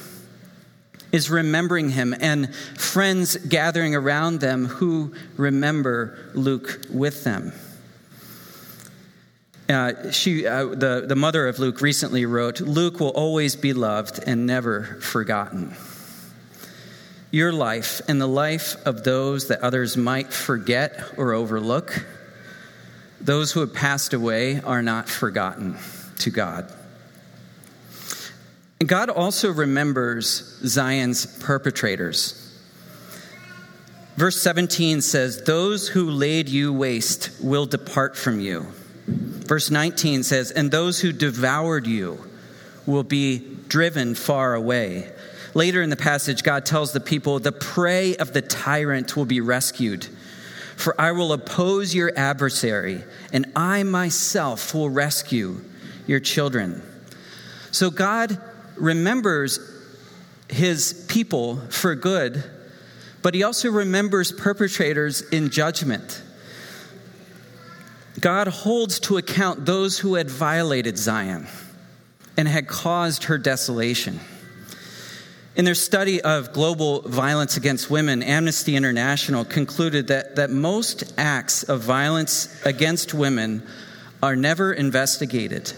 is 1.10 1.28
remembering 1.28 1.90
him, 1.90 2.14
and 2.20 2.54
friends 2.54 3.36
gathering 3.36 3.94
around 3.94 4.40
them 4.40 4.66
who 4.66 5.12
remember 5.36 6.30
Luke 6.34 6.82
with 6.90 7.24
them. 7.24 7.52
Uh, 9.68 10.10
she, 10.10 10.46
uh, 10.46 10.66
the, 10.66 11.04
the 11.06 11.16
mother 11.16 11.48
of 11.48 11.58
Luke 11.58 11.80
recently 11.80 12.26
wrote, 12.26 12.60
Luke 12.60 13.00
will 13.00 13.10
always 13.10 13.56
be 13.56 13.72
loved 13.72 14.20
and 14.26 14.46
never 14.46 14.98
forgotten. 15.00 15.74
Your 17.30 17.52
life 17.52 18.02
and 18.08 18.20
the 18.20 18.26
life 18.26 18.76
of 18.86 19.04
those 19.04 19.48
that 19.48 19.60
others 19.60 19.96
might 19.96 20.32
forget 20.32 21.12
or 21.16 21.32
overlook, 21.32 22.04
those 23.22 23.52
who 23.52 23.60
have 23.60 23.72
passed 23.72 24.12
away 24.12 24.60
are 24.60 24.82
not 24.82 25.08
forgotten 25.08 25.76
to 26.18 26.30
God. 26.30 26.72
And 28.80 28.88
God 28.88 29.10
also 29.10 29.52
remembers 29.52 30.58
Zion's 30.66 31.26
perpetrators. 31.38 32.38
Verse 34.16 34.42
17 34.42 35.00
says, 35.00 35.44
Those 35.44 35.88
who 35.88 36.10
laid 36.10 36.48
you 36.48 36.72
waste 36.72 37.30
will 37.40 37.66
depart 37.66 38.16
from 38.16 38.40
you. 38.40 38.66
Verse 39.06 39.70
19 39.70 40.22
says, 40.22 40.50
And 40.50 40.70
those 40.70 41.00
who 41.00 41.12
devoured 41.12 41.86
you 41.86 42.28
will 42.84 43.04
be 43.04 43.38
driven 43.68 44.14
far 44.14 44.54
away. 44.54 45.12
Later 45.54 45.82
in 45.82 45.90
the 45.90 45.96
passage, 45.96 46.42
God 46.42 46.66
tells 46.66 46.92
the 46.92 47.00
people, 47.00 47.38
The 47.38 47.52
prey 47.52 48.16
of 48.16 48.32
the 48.32 48.42
tyrant 48.42 49.16
will 49.16 49.26
be 49.26 49.40
rescued. 49.40 50.08
For 50.82 51.00
I 51.00 51.12
will 51.12 51.32
oppose 51.32 51.94
your 51.94 52.10
adversary, 52.16 53.04
and 53.32 53.46
I 53.54 53.84
myself 53.84 54.74
will 54.74 54.90
rescue 54.90 55.60
your 56.08 56.18
children. 56.18 56.82
So 57.70 57.88
God 57.88 58.36
remembers 58.74 59.60
his 60.48 61.06
people 61.08 61.58
for 61.70 61.94
good, 61.94 62.42
but 63.22 63.32
he 63.32 63.44
also 63.44 63.70
remembers 63.70 64.32
perpetrators 64.32 65.20
in 65.20 65.50
judgment. 65.50 66.20
God 68.20 68.48
holds 68.48 68.98
to 69.00 69.18
account 69.18 69.64
those 69.64 70.00
who 70.00 70.16
had 70.16 70.28
violated 70.28 70.98
Zion 70.98 71.46
and 72.36 72.48
had 72.48 72.66
caused 72.66 73.24
her 73.24 73.38
desolation. 73.38 74.18
In 75.54 75.66
their 75.66 75.74
study 75.74 76.22
of 76.22 76.54
global 76.54 77.02
violence 77.02 77.58
against 77.58 77.90
women, 77.90 78.22
Amnesty 78.22 78.74
International 78.74 79.44
concluded 79.44 80.06
that, 80.06 80.36
that 80.36 80.50
most 80.50 81.12
acts 81.18 81.62
of 81.62 81.82
violence 81.82 82.64
against 82.64 83.12
women 83.12 83.62
are 84.22 84.34
never 84.34 84.72
investigated. 84.72 85.70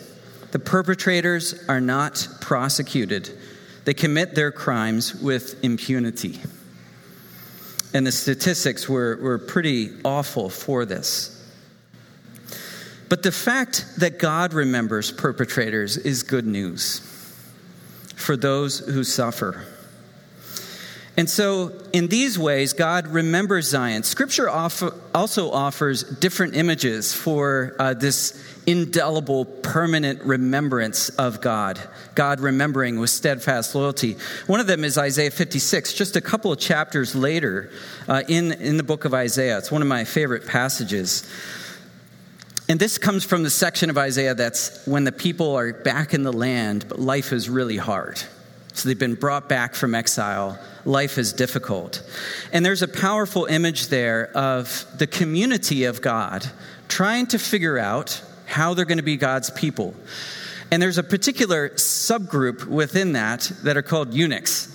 The 0.53 0.61
perpetrators 0.61 1.65
are 1.69 1.81
not 1.81 2.29
prosecuted. 2.41 3.37
They 3.85 3.95
commit 3.95 4.37
their 4.37 4.53
crimes 4.53 5.13
with 5.13 5.65
impunity. 5.65 6.41
And 7.93 8.07
the 8.07 8.13
statistics 8.13 8.89
were, 8.89 9.17
were 9.21 9.39
pretty 9.39 9.91
awful 10.05 10.51
for 10.51 10.85
this. 10.85 11.31
But 13.09 13.25
the 13.25 13.33
fact 13.33 13.87
that 13.99 14.21
God 14.21 14.55
remembers 14.55 15.11
perpetrators 15.11 15.97
is 15.97 16.23
good 16.23 16.47
news 16.47 17.11
for 18.25 18.37
those 18.37 18.79
who 18.79 19.05
suffer. 19.05 19.65
And 21.17 21.31
so, 21.31 21.71
in 21.93 22.09
these 22.09 22.37
ways, 22.37 22.73
God 22.73 23.07
remembers 23.07 23.69
Zion. 23.69 24.03
Scripture 24.03 24.51
also 24.51 25.51
offers 25.53 26.03
different 26.03 26.57
images 26.57 27.15
for 27.15 27.77
uh, 27.79 27.95
this 27.95 28.43
indelible, 28.67 29.45
permanent 29.45 30.23
remembrance 30.23 31.11
of 31.11 31.41
God. 31.41 31.79
God 32.17 32.41
remembering 32.41 32.99
with 32.99 33.11
steadfast 33.11 33.77
loyalty. 33.77 34.17
One 34.49 34.59
of 34.59 34.67
them 34.67 34.83
is 34.83 34.99
Isaiah 34.99 35.31
56, 35.31 35.93
just 35.93 36.17
a 36.17 36.21
couple 36.21 36.51
of 36.51 36.59
chapters 36.59 37.15
later 37.15 37.71
uh, 38.09 38.23
in, 38.29 38.51
in 38.51 38.77
the 38.77 38.83
book 38.83 39.05
of 39.05 39.15
Isaiah. 39.15 39.59
It's 39.59 39.71
one 39.71 39.83
of 39.83 39.89
my 39.89 40.03
favorite 40.03 40.49
passages. 40.49 41.31
And 42.69 42.81
this 42.81 42.97
comes 42.97 43.25
from 43.25 43.43
the 43.43 43.51
section 43.51 43.91
of 43.91 43.99
Isaiah 43.99 44.35
that's 44.35 44.87
when 44.87 45.05
the 45.05 45.13
people 45.13 45.55
are 45.57 45.73
back 45.73 46.15
in 46.15 46.23
the 46.23 46.33
land, 46.33 46.87
but 46.89 46.99
life 46.99 47.33
is 47.33 47.51
really 47.51 47.77
hard. 47.77 48.23
So 48.73 48.89
they've 48.89 48.99
been 48.99 49.15
brought 49.15 49.49
back 49.49 49.75
from 49.75 49.95
exile. 49.95 50.59
Life 50.85 51.19
is 51.19 51.33
difficult. 51.33 52.03
And 52.53 52.65
there's 52.65 52.83
a 52.83 52.89
powerful 52.89 53.45
image 53.45 53.89
there 53.89 54.31
of 54.37 54.87
the 54.99 55.07
community 55.07 55.85
of 55.85 56.01
God 56.01 56.51
trying 56.89 57.27
to 57.29 57.39
figure 57.39 57.79
out 57.79 58.23
how 58.47 58.75
they're 58.75 58.85
going 58.85 58.99
to 58.99 59.05
be 59.05 59.17
God's 59.17 59.51
people. 59.51 59.95
And 60.71 60.83
there's 60.83 60.99
a 60.99 61.03
particular 61.03 61.69
subgroup 61.71 62.65
within 62.65 63.13
that 63.13 63.53
that 63.63 63.77
are 63.77 63.83
called 63.83 64.15
eunuchs. 64.15 64.71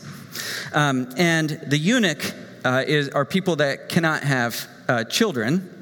Um, 0.73 1.09
and 1.17 1.49
the 1.49 1.77
eunuch 1.77 2.33
uh, 2.63 2.83
is, 2.87 3.09
are 3.09 3.25
people 3.25 3.57
that 3.57 3.89
cannot 3.89 4.23
have 4.23 4.67
uh, 4.87 5.03
children 5.05 5.78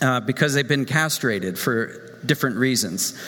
uh, 0.00 0.20
because 0.20 0.54
they've 0.54 0.68
been 0.68 0.84
castrated 0.84 1.58
for 1.58 2.16
different 2.24 2.56
reasons. 2.56 3.18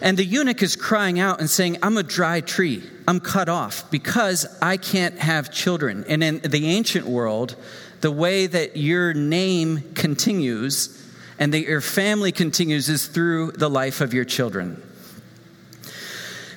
And 0.00 0.16
the 0.16 0.24
eunuch 0.24 0.62
is 0.62 0.76
crying 0.76 1.18
out 1.18 1.40
and 1.40 1.48
saying, 1.48 1.78
I'm 1.82 1.96
a 1.96 2.02
dry 2.02 2.40
tree. 2.40 2.82
I'm 3.08 3.20
cut 3.20 3.48
off 3.48 3.90
because 3.90 4.46
I 4.60 4.76
can't 4.76 5.18
have 5.18 5.50
children. 5.50 6.04
And 6.08 6.22
in 6.22 6.40
the 6.40 6.68
ancient 6.68 7.06
world, 7.06 7.56
the 8.00 8.10
way 8.10 8.46
that 8.46 8.76
your 8.76 9.14
name 9.14 9.94
continues 9.94 11.02
and 11.38 11.52
that 11.54 11.62
your 11.62 11.80
family 11.80 12.32
continues 12.32 12.88
is 12.88 13.06
through 13.06 13.52
the 13.52 13.70
life 13.70 14.00
of 14.00 14.14
your 14.14 14.24
children. 14.24 14.82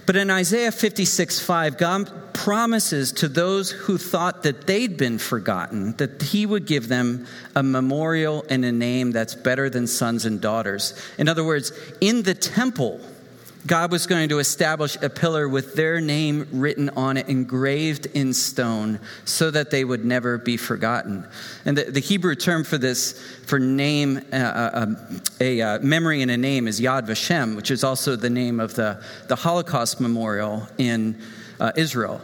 But 0.10 0.16
in 0.16 0.32
Isaiah 0.32 0.72
56 0.72 1.40
5, 1.40 1.78
God 1.78 2.34
promises 2.34 3.12
to 3.12 3.28
those 3.28 3.70
who 3.70 4.00
thought 4.00 4.42
that 4.42 4.66
they'd 4.66 4.98
been 4.98 5.20
forgotten 5.20 5.96
that 5.98 6.24
He 6.24 6.48
would 6.48 6.66
give 6.66 6.88
them 6.88 7.28
a 7.56 7.62
memorial 7.62 8.44
and 8.50 8.66
a 8.66 8.72
name 8.72 9.12
that's 9.12 9.36
better 9.36 9.70
than 9.70 9.86
sons 9.86 10.26
and 10.26 10.42
daughters. 10.42 11.00
In 11.20 11.30
other 11.30 11.44
words, 11.44 11.72
in 12.02 12.24
the 12.24 12.34
temple, 12.34 13.00
God 13.68 13.92
was 13.92 14.08
going 14.08 14.30
to 14.30 14.40
establish 14.40 14.96
a 15.02 15.10
pillar 15.10 15.48
with 15.50 15.76
their 15.76 16.00
name 16.00 16.48
written 16.52 16.90
on 16.92 17.18
it, 17.18 17.28
engraved 17.28 18.06
in 18.08 18.34
stone, 18.34 19.00
so 19.26 19.52
that 19.52 19.70
they 19.70 19.84
would 19.84 20.06
never 20.06 20.38
be 20.38 20.56
forgotten. 20.56 21.26
And 21.66 21.78
the, 21.78 21.92
the 21.92 22.00
Hebrew 22.00 22.36
term 22.36 22.64
for 22.64 22.78
this, 22.78 23.20
for 23.46 23.60
name, 23.60 24.22
uh, 24.32 24.36
uh, 24.36 24.70
um, 24.74 25.22
a 25.42 25.62
uh, 25.62 25.80
memory 25.80 26.22
and 26.22 26.32
a 26.32 26.38
name, 26.38 26.70
is 26.70 26.80
Yad 26.80 27.06
Vashem, 27.06 27.58
which 27.58 27.70
is 27.70 27.84
also 27.84 28.16
the 28.16 28.30
name 28.30 28.62
of 28.62 28.76
the, 28.76 29.04
the 29.28 29.36
Holocaust 29.36 30.00
memorial 30.00 30.66
in 30.78 31.22
uh, 31.60 31.74
Israel. 31.76 32.22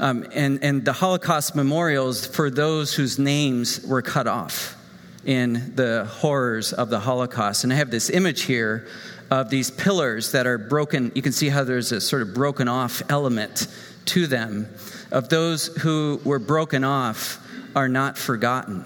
Um, 0.00 0.26
and, 0.34 0.62
and 0.64 0.84
the 0.84 0.92
Holocaust 0.92 1.54
memorials 1.54 2.26
for 2.26 2.50
those 2.50 2.92
whose 2.92 3.16
names 3.16 3.80
were 3.86 4.02
cut 4.02 4.26
off 4.26 4.76
in 5.24 5.72
the 5.76 6.04
horrors 6.04 6.72
of 6.72 6.90
the 6.90 6.98
Holocaust. 6.98 7.62
And 7.62 7.72
I 7.72 7.76
have 7.76 7.90
this 7.90 8.10
image 8.10 8.42
here 8.42 8.86
of 9.30 9.50
these 9.50 9.70
pillars 9.70 10.32
that 10.32 10.46
are 10.46 10.58
broken. 10.58 11.12
You 11.14 11.22
can 11.22 11.32
see 11.32 11.48
how 11.48 11.64
there's 11.64 11.92
a 11.92 12.00
sort 12.00 12.22
of 12.22 12.34
broken 12.34 12.68
off 12.68 13.02
element 13.08 13.66
to 14.06 14.26
them. 14.26 14.68
Of 15.10 15.28
those 15.28 15.66
who 15.66 16.20
were 16.24 16.38
broken 16.38 16.84
off 16.84 17.40
are 17.74 17.88
not 17.88 18.18
forgotten. 18.18 18.84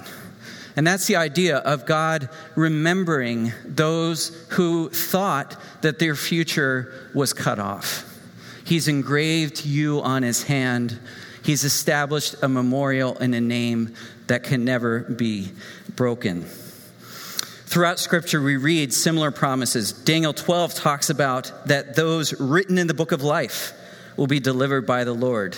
And 0.76 0.86
that's 0.86 1.06
the 1.06 1.16
idea 1.16 1.56
of 1.58 1.86
God 1.86 2.28
remembering 2.54 3.52
those 3.64 4.46
who 4.50 4.90
thought 4.90 5.56
that 5.82 5.98
their 5.98 6.14
future 6.14 7.10
was 7.14 7.32
cut 7.32 7.58
off. 7.58 8.04
He's 8.64 8.86
engraved 8.86 9.64
you 9.64 10.00
on 10.02 10.22
his 10.22 10.44
hand. 10.44 10.98
He's 11.42 11.64
established 11.64 12.36
a 12.42 12.48
memorial 12.48 13.16
and 13.18 13.34
a 13.34 13.40
name 13.40 13.94
that 14.28 14.44
can 14.44 14.64
never 14.64 15.00
be 15.00 15.50
broken. 15.96 16.46
Throughout 17.68 17.98
Scripture, 17.98 18.40
we 18.40 18.56
read 18.56 18.94
similar 18.94 19.30
promises. 19.30 19.92
Daniel 19.92 20.32
12 20.32 20.72
talks 20.72 21.10
about 21.10 21.52
that 21.66 21.94
those 21.94 22.32
written 22.40 22.78
in 22.78 22.86
the 22.86 22.94
book 22.94 23.12
of 23.12 23.22
life 23.22 23.74
will 24.16 24.26
be 24.26 24.40
delivered 24.40 24.86
by 24.86 25.04
the 25.04 25.12
Lord. 25.12 25.54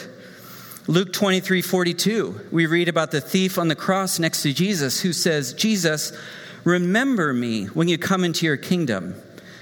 Luke 0.88 1.12
23 1.12 1.62
42, 1.62 2.48
we 2.50 2.66
read 2.66 2.88
about 2.88 3.12
the 3.12 3.20
thief 3.20 3.58
on 3.58 3.68
the 3.68 3.76
cross 3.76 4.18
next 4.18 4.42
to 4.42 4.52
Jesus 4.52 5.00
who 5.00 5.12
says, 5.12 5.52
Jesus, 5.52 6.12
remember 6.64 7.32
me 7.32 7.66
when 7.66 7.86
you 7.86 7.96
come 7.96 8.24
into 8.24 8.44
your 8.44 8.56
kingdom. 8.56 9.14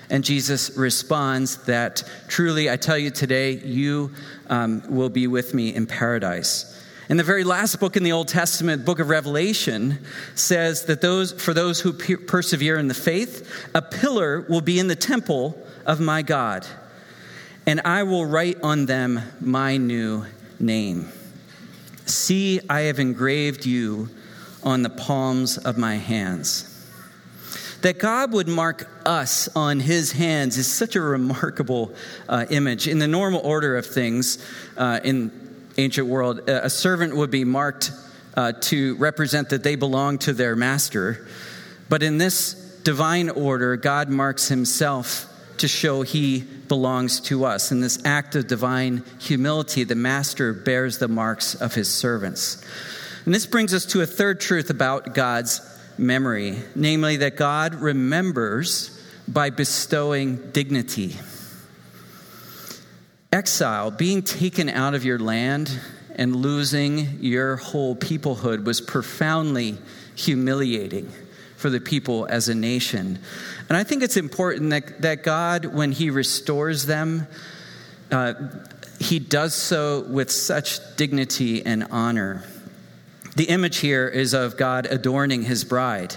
And 0.08 0.24
Jesus 0.24 0.74
responds 0.74 1.58
that, 1.66 2.02
truly, 2.28 2.70
I 2.70 2.78
tell 2.78 2.96
you 2.96 3.10
today, 3.10 3.58
you 3.58 4.10
um, 4.46 4.82
will 4.88 5.10
be 5.10 5.26
with 5.26 5.52
me 5.52 5.74
in 5.74 5.86
paradise. 5.86 6.77
And 7.08 7.18
the 7.18 7.24
very 7.24 7.44
last 7.44 7.80
book 7.80 7.96
in 7.96 8.02
the 8.02 8.12
Old 8.12 8.28
Testament, 8.28 8.84
book 8.84 8.98
of 8.98 9.08
Revelation, 9.08 9.98
says 10.34 10.84
that 10.86 11.00
those, 11.00 11.32
for 11.32 11.54
those 11.54 11.80
who 11.80 11.94
per- 11.94 12.18
persevere 12.18 12.76
in 12.76 12.88
the 12.88 12.94
faith, 12.94 13.50
a 13.74 13.80
pillar 13.80 14.44
will 14.48 14.60
be 14.60 14.78
in 14.78 14.88
the 14.88 14.96
temple 14.96 15.58
of 15.86 16.00
my 16.00 16.20
God, 16.20 16.66
and 17.66 17.80
I 17.80 18.02
will 18.02 18.26
write 18.26 18.60
on 18.62 18.86
them 18.86 19.22
my 19.40 19.78
new 19.78 20.26
name. 20.60 21.08
See, 22.04 22.60
I 22.68 22.82
have 22.82 22.98
engraved 22.98 23.64
you 23.64 24.10
on 24.62 24.82
the 24.82 24.90
palms 24.90 25.56
of 25.56 25.78
my 25.78 25.96
hands. 25.96 26.74
That 27.80 27.98
God 27.98 28.32
would 28.32 28.48
mark 28.48 28.88
us 29.06 29.48
on 29.54 29.80
his 29.80 30.12
hands 30.12 30.58
is 30.58 30.66
such 30.66 30.96
a 30.96 31.00
remarkable 31.00 31.94
uh, 32.28 32.44
image. 32.50 32.86
In 32.88 32.98
the 32.98 33.08
normal 33.08 33.40
order 33.40 33.76
of 33.76 33.86
things 33.86 34.44
uh, 34.76 35.00
in 35.04 35.47
ancient 35.78 36.08
world, 36.08 36.48
a 36.48 36.68
servant 36.68 37.16
would 37.16 37.30
be 37.30 37.44
marked 37.44 37.92
uh, 38.34 38.52
to 38.52 38.96
represent 38.96 39.50
that 39.50 39.62
they 39.62 39.76
belong 39.76 40.18
to 40.18 40.32
their 40.32 40.54
master. 40.54 41.26
But 41.88 42.02
in 42.02 42.18
this 42.18 42.54
divine 42.82 43.30
order, 43.30 43.76
God 43.76 44.08
marks 44.08 44.48
himself 44.48 45.24
to 45.58 45.68
show 45.68 46.02
he 46.02 46.40
belongs 46.40 47.20
to 47.20 47.44
us. 47.44 47.72
In 47.72 47.80
this 47.80 48.04
act 48.04 48.36
of 48.36 48.46
divine 48.46 49.04
humility, 49.18 49.84
the 49.84 49.94
master 49.94 50.52
bears 50.52 50.98
the 50.98 51.08
marks 51.08 51.54
of 51.54 51.74
his 51.74 51.92
servants. 51.92 52.64
And 53.24 53.34
this 53.34 53.46
brings 53.46 53.74
us 53.74 53.86
to 53.86 54.00
a 54.02 54.06
third 54.06 54.40
truth 54.40 54.70
about 54.70 55.14
God's 55.14 55.60
memory, 55.98 56.58
namely 56.74 57.16
that 57.18 57.36
God 57.36 57.74
remembers 57.74 58.94
by 59.26 59.50
bestowing 59.50 60.50
dignity. 60.52 61.16
Exile, 63.32 63.90
being 63.90 64.22
taken 64.22 64.68
out 64.70 64.94
of 64.94 65.04
your 65.04 65.18
land 65.18 65.78
and 66.14 66.34
losing 66.34 67.18
your 67.20 67.56
whole 67.56 67.94
peoplehood, 67.94 68.64
was 68.64 68.80
profoundly 68.80 69.76
humiliating 70.14 71.12
for 71.56 71.68
the 71.68 71.80
people 71.80 72.26
as 72.30 72.48
a 72.48 72.54
nation. 72.54 73.18
And 73.68 73.76
I 73.76 73.84
think 73.84 74.02
it's 74.02 74.16
important 74.16 74.70
that, 74.70 75.02
that 75.02 75.22
God, 75.24 75.66
when 75.66 75.92
He 75.92 76.08
restores 76.08 76.86
them, 76.86 77.26
uh, 78.10 78.34
He 78.98 79.18
does 79.18 79.54
so 79.54 80.06
with 80.08 80.30
such 80.30 80.78
dignity 80.96 81.64
and 81.64 81.86
honor. 81.90 82.44
The 83.36 83.44
image 83.44 83.78
here 83.78 84.08
is 84.08 84.34
of 84.34 84.56
God 84.56 84.86
adorning 84.86 85.42
His 85.42 85.64
bride. 85.64 86.16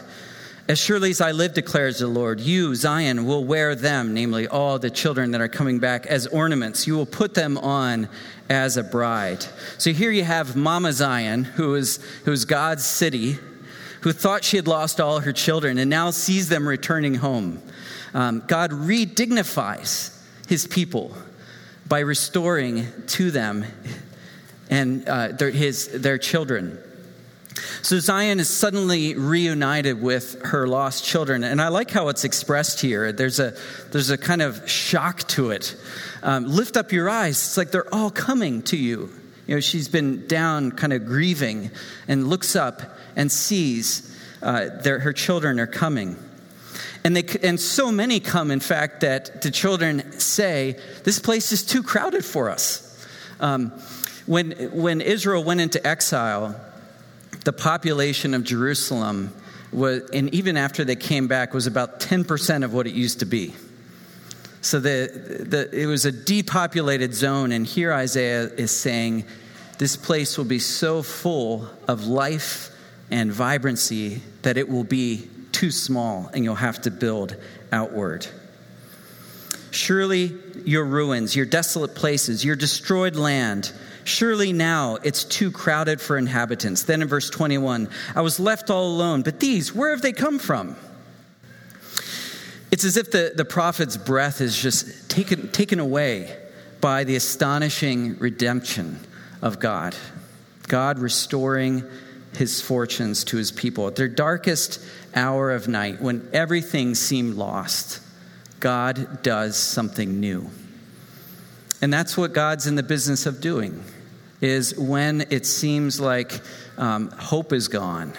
As 0.72 0.80
surely 0.80 1.10
as 1.10 1.20
I 1.20 1.34
live, 1.34 1.54
declares 1.54 2.00
the 2.00 2.08
Lord, 2.08 2.40
you, 2.40 2.76
Zion, 2.76 3.26
will 3.26 3.44
wear 3.44 3.76
them, 3.76 4.14
namely 4.14 4.48
all 4.48 4.80
the 4.80 4.90
children 4.90 5.32
that 5.32 5.42
are 5.42 5.50
coming 5.50 5.80
back, 5.80 6.06
as 6.06 6.28
ornaments. 6.28 6.88
You 6.88 6.96
will 6.96 7.06
put 7.06 7.34
them 7.34 7.58
on 7.58 8.08
as 8.50 8.78
a 8.78 8.84
bride. 8.84 9.46
So 9.78 9.92
here 9.92 10.12
you 10.12 10.24
have 10.24 10.56
Mama 10.56 10.94
Zion, 10.94 11.44
who 11.44 11.76
is, 11.76 11.98
who 12.24 12.32
is 12.32 12.46
God's 12.46 12.86
city, 12.86 13.38
who 14.00 14.14
thought 14.14 14.46
she 14.46 14.56
had 14.56 14.66
lost 14.66 15.02
all 15.02 15.20
her 15.20 15.34
children 15.34 15.78
and 15.78 15.90
now 15.90 16.10
sees 16.10 16.48
them 16.48 16.66
returning 16.66 17.16
home. 17.16 17.62
Um, 18.14 18.42
God 18.48 18.72
redignifies 18.72 20.18
his 20.48 20.68
people 20.68 21.14
by 21.86 22.00
restoring 22.00 22.88
to 23.08 23.30
them 23.30 23.66
and 24.70 25.06
uh, 25.10 25.34
their, 25.34 25.52
his, 25.52 25.90
their 25.90 26.18
children. 26.18 26.80
So 27.82 28.00
Zion 28.00 28.40
is 28.40 28.50
suddenly 28.50 29.16
reunited 29.16 30.02
with 30.02 30.42
her 30.46 30.68
lost 30.68 31.04
children, 31.04 31.44
and 31.44 31.62
I 31.62 31.68
like 31.68 31.92
how 31.92 32.08
it's 32.08 32.24
expressed 32.24 32.80
here. 32.80 33.12
There's 33.12 33.40
a 33.40 33.54
there's 33.92 34.10
a 34.10 34.18
kind 34.18 34.42
of 34.42 34.70
shock 34.70 35.20
to 35.30 35.52
it. 35.52 35.76
Um, 36.24 36.46
lift 36.46 36.78
up 36.78 36.92
your 36.92 37.10
eyes. 37.10 37.32
It's 37.32 37.58
like 37.58 37.72
they're 37.72 37.94
all 37.94 38.10
coming 38.10 38.62
to 38.64 38.78
you. 38.78 39.10
You 39.48 39.56
know, 39.56 39.60
she's 39.60 39.90
been 39.90 40.28
down, 40.28 40.72
kind 40.72 40.94
of 40.94 41.06
grieving, 41.06 41.72
and 42.08 42.28
looks 42.28 42.56
up 42.56 42.82
and 43.16 43.32
sees 43.32 44.18
uh, 44.42 44.70
her 44.84 45.14
children 45.14 45.60
are 45.60 45.68
coming. 45.68 46.16
And, 47.04 47.16
they, 47.16 47.24
and 47.42 47.60
so 47.60 47.92
many 47.92 48.20
come, 48.20 48.52
in 48.52 48.60
fact, 48.60 49.02
that 49.02 49.42
the 49.42 49.52
children 49.52 50.20
say, 50.20 50.78
This 51.04 51.20
place 51.20 51.52
is 51.52 51.64
too 51.64 51.84
crowded 51.84 52.24
for 52.24 52.50
us. 52.50 52.88
Um, 53.40 53.72
when, 54.28 54.52
when 54.72 55.02
Israel 55.02 55.44
went 55.44 55.62
into 55.62 55.86
exile, 55.86 56.56
the 57.44 57.54
population 57.54 58.34
of 58.34 58.44
Jerusalem 58.44 59.34
was, 59.72 60.10
and 60.12 60.34
even 60.34 60.58
after 60.58 60.84
they 60.84 60.96
came 60.96 61.28
back, 61.28 61.54
was 61.54 61.68
about 61.68 62.00
10% 62.00 62.64
of 62.64 62.74
what 62.74 62.88
it 62.88 62.94
used 62.94 63.20
to 63.20 63.26
be. 63.26 63.54
So 64.62 64.80
the, 64.80 65.46
the, 65.48 65.70
it 65.76 65.88
was 65.88 66.06
a 66.06 66.12
depopulated 66.12 67.16
zone, 67.16 67.52
and 67.52 67.66
here 67.66 67.92
Isaiah 67.92 68.44
is 68.44 68.72
saying, 68.72 69.26
This 69.80 69.96
place 69.96 70.38
will 70.38 70.46
be 70.46 70.60
so 70.60 71.02
full 71.02 71.68
of 71.88 72.06
life 72.06 72.70
and 73.10 73.32
vibrancy 73.32 74.22
that 74.44 74.58
it 74.58 74.70
will 74.70 74.84
be 74.84 75.28
too 75.52 75.72
small 75.72 76.30
and 76.34 76.44
you'll 76.44 76.56
have 76.56 76.82
to 76.82 76.92
build 76.92 77.36
outward. 77.72 78.26
Surely 79.72 80.36
your 80.66 80.86
ruins, 80.86 81.36
your 81.36 81.46
desolate 81.46 81.96
places, 81.96 82.44
your 82.44 82.56
destroyed 82.56 83.16
land, 83.16 83.72
surely 84.04 84.54
now 84.54 84.98
it's 85.04 85.24
too 85.24 85.52
crowded 85.52 86.02
for 86.02 86.18
inhabitants. 86.18 86.84
Then 86.84 87.02
in 87.02 87.08
verse 87.08 87.30
21, 87.30 87.90
I 88.16 88.22
was 88.22 88.40
left 88.40 88.70
all 88.70 88.88
alone, 88.88 89.22
but 89.22 89.40
these, 89.40 89.74
where 89.74 89.92
have 89.92 90.02
they 90.02 90.14
come 90.14 90.40
from? 90.40 90.76
It's 92.72 92.86
as 92.86 92.98
if 92.98 93.12
the, 93.12 93.34
the 93.36 93.46
prophet's 93.46 93.98
breath 93.98 94.40
is 94.40 94.60
just 94.60 95.10
taken, 95.10 95.52
taken 95.52 95.80
away 95.80 96.38
by 96.80 97.04
the 97.04 97.16
astonishing 97.16 98.18
redemption 98.18 99.00
of 99.42 99.60
God. 99.60 99.96
God 100.68 101.00
restoring 101.00 101.84
his 102.38 102.62
fortunes 102.62 103.26
to 103.26 103.38
his 103.38 103.52
people. 103.52 103.88
At 103.88 103.98
their 103.98 104.08
darkest 104.08 104.84
hour 105.14 105.52
of 105.52 105.68
night, 105.68 106.02
when 106.02 106.28
everything 106.32 106.96
seemed 106.96 107.36
lost, 107.36 108.02
God 108.62 109.22
does 109.22 109.58
something 109.58 110.20
new. 110.20 110.50
And 111.82 111.92
that's 111.92 112.16
what 112.16 112.34
God's 112.34 112.68
in 112.68 112.76
the 112.76 112.84
business 112.84 113.26
of 113.26 113.42
doing, 113.42 113.84
is 114.40 114.78
when 114.78 115.22
it 115.30 115.46
seems 115.46 116.00
like 116.00 116.40
um, 116.78 117.10
hope 117.12 117.54
is 117.54 117.68
gone, 117.68 118.14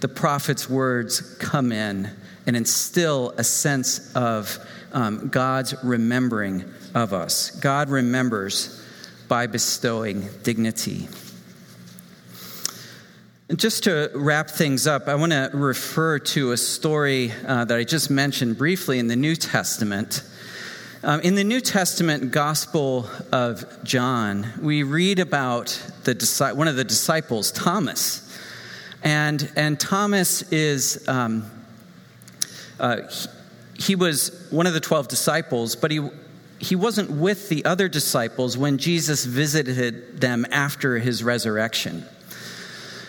the 0.00 0.08
prophet's 0.08 0.68
words 0.68 1.20
come 1.38 1.72
in 1.72 2.10
and 2.46 2.56
instill 2.56 3.32
a 3.38 3.44
sense 3.44 4.12
of 4.14 4.58
um, 4.92 5.28
God's 5.28 5.74
remembering 5.82 6.64
of 6.94 7.12
us. 7.12 7.50
God 7.50 7.88
remembers 7.88 8.82
by 9.28 9.46
bestowing 9.46 10.28
dignity. 10.42 11.08
And 13.48 13.58
just 13.60 13.84
to 13.84 14.10
wrap 14.14 14.50
things 14.50 14.86
up, 14.88 15.06
I 15.06 15.14
want 15.14 15.32
to 15.32 15.50
refer 15.52 16.18
to 16.18 16.52
a 16.52 16.56
story 16.56 17.32
uh, 17.46 17.64
that 17.64 17.78
I 17.78 17.84
just 17.84 18.10
mentioned 18.10 18.58
briefly 18.58 18.98
in 18.98 19.06
the 19.06 19.16
New 19.16 19.36
Testament. 19.36 20.22
Um, 21.02 21.20
in 21.20 21.34
the 21.34 21.44
New 21.44 21.60
Testament 21.60 22.32
Gospel 22.32 23.06
of 23.30 23.84
John, 23.84 24.46
we 24.62 24.82
read 24.82 25.18
about 25.18 25.66
the, 26.04 26.52
one 26.56 26.68
of 26.68 26.76
the 26.76 26.84
disciples, 26.84 27.52
Thomas. 27.52 28.22
And, 29.02 29.52
and 29.56 29.78
Thomas 29.78 30.50
is, 30.50 31.06
um, 31.06 31.44
uh, 32.80 33.02
he, 33.10 33.28
he 33.78 33.94
was 33.94 34.48
one 34.50 34.66
of 34.66 34.72
the 34.72 34.80
12 34.80 35.08
disciples, 35.08 35.76
but 35.76 35.90
he, 35.90 36.08
he 36.58 36.74
wasn't 36.74 37.10
with 37.10 37.50
the 37.50 37.66
other 37.66 37.88
disciples 37.88 38.56
when 38.56 38.78
Jesus 38.78 39.26
visited 39.26 40.18
them 40.18 40.46
after 40.50 40.98
his 40.98 41.22
resurrection. 41.22 42.06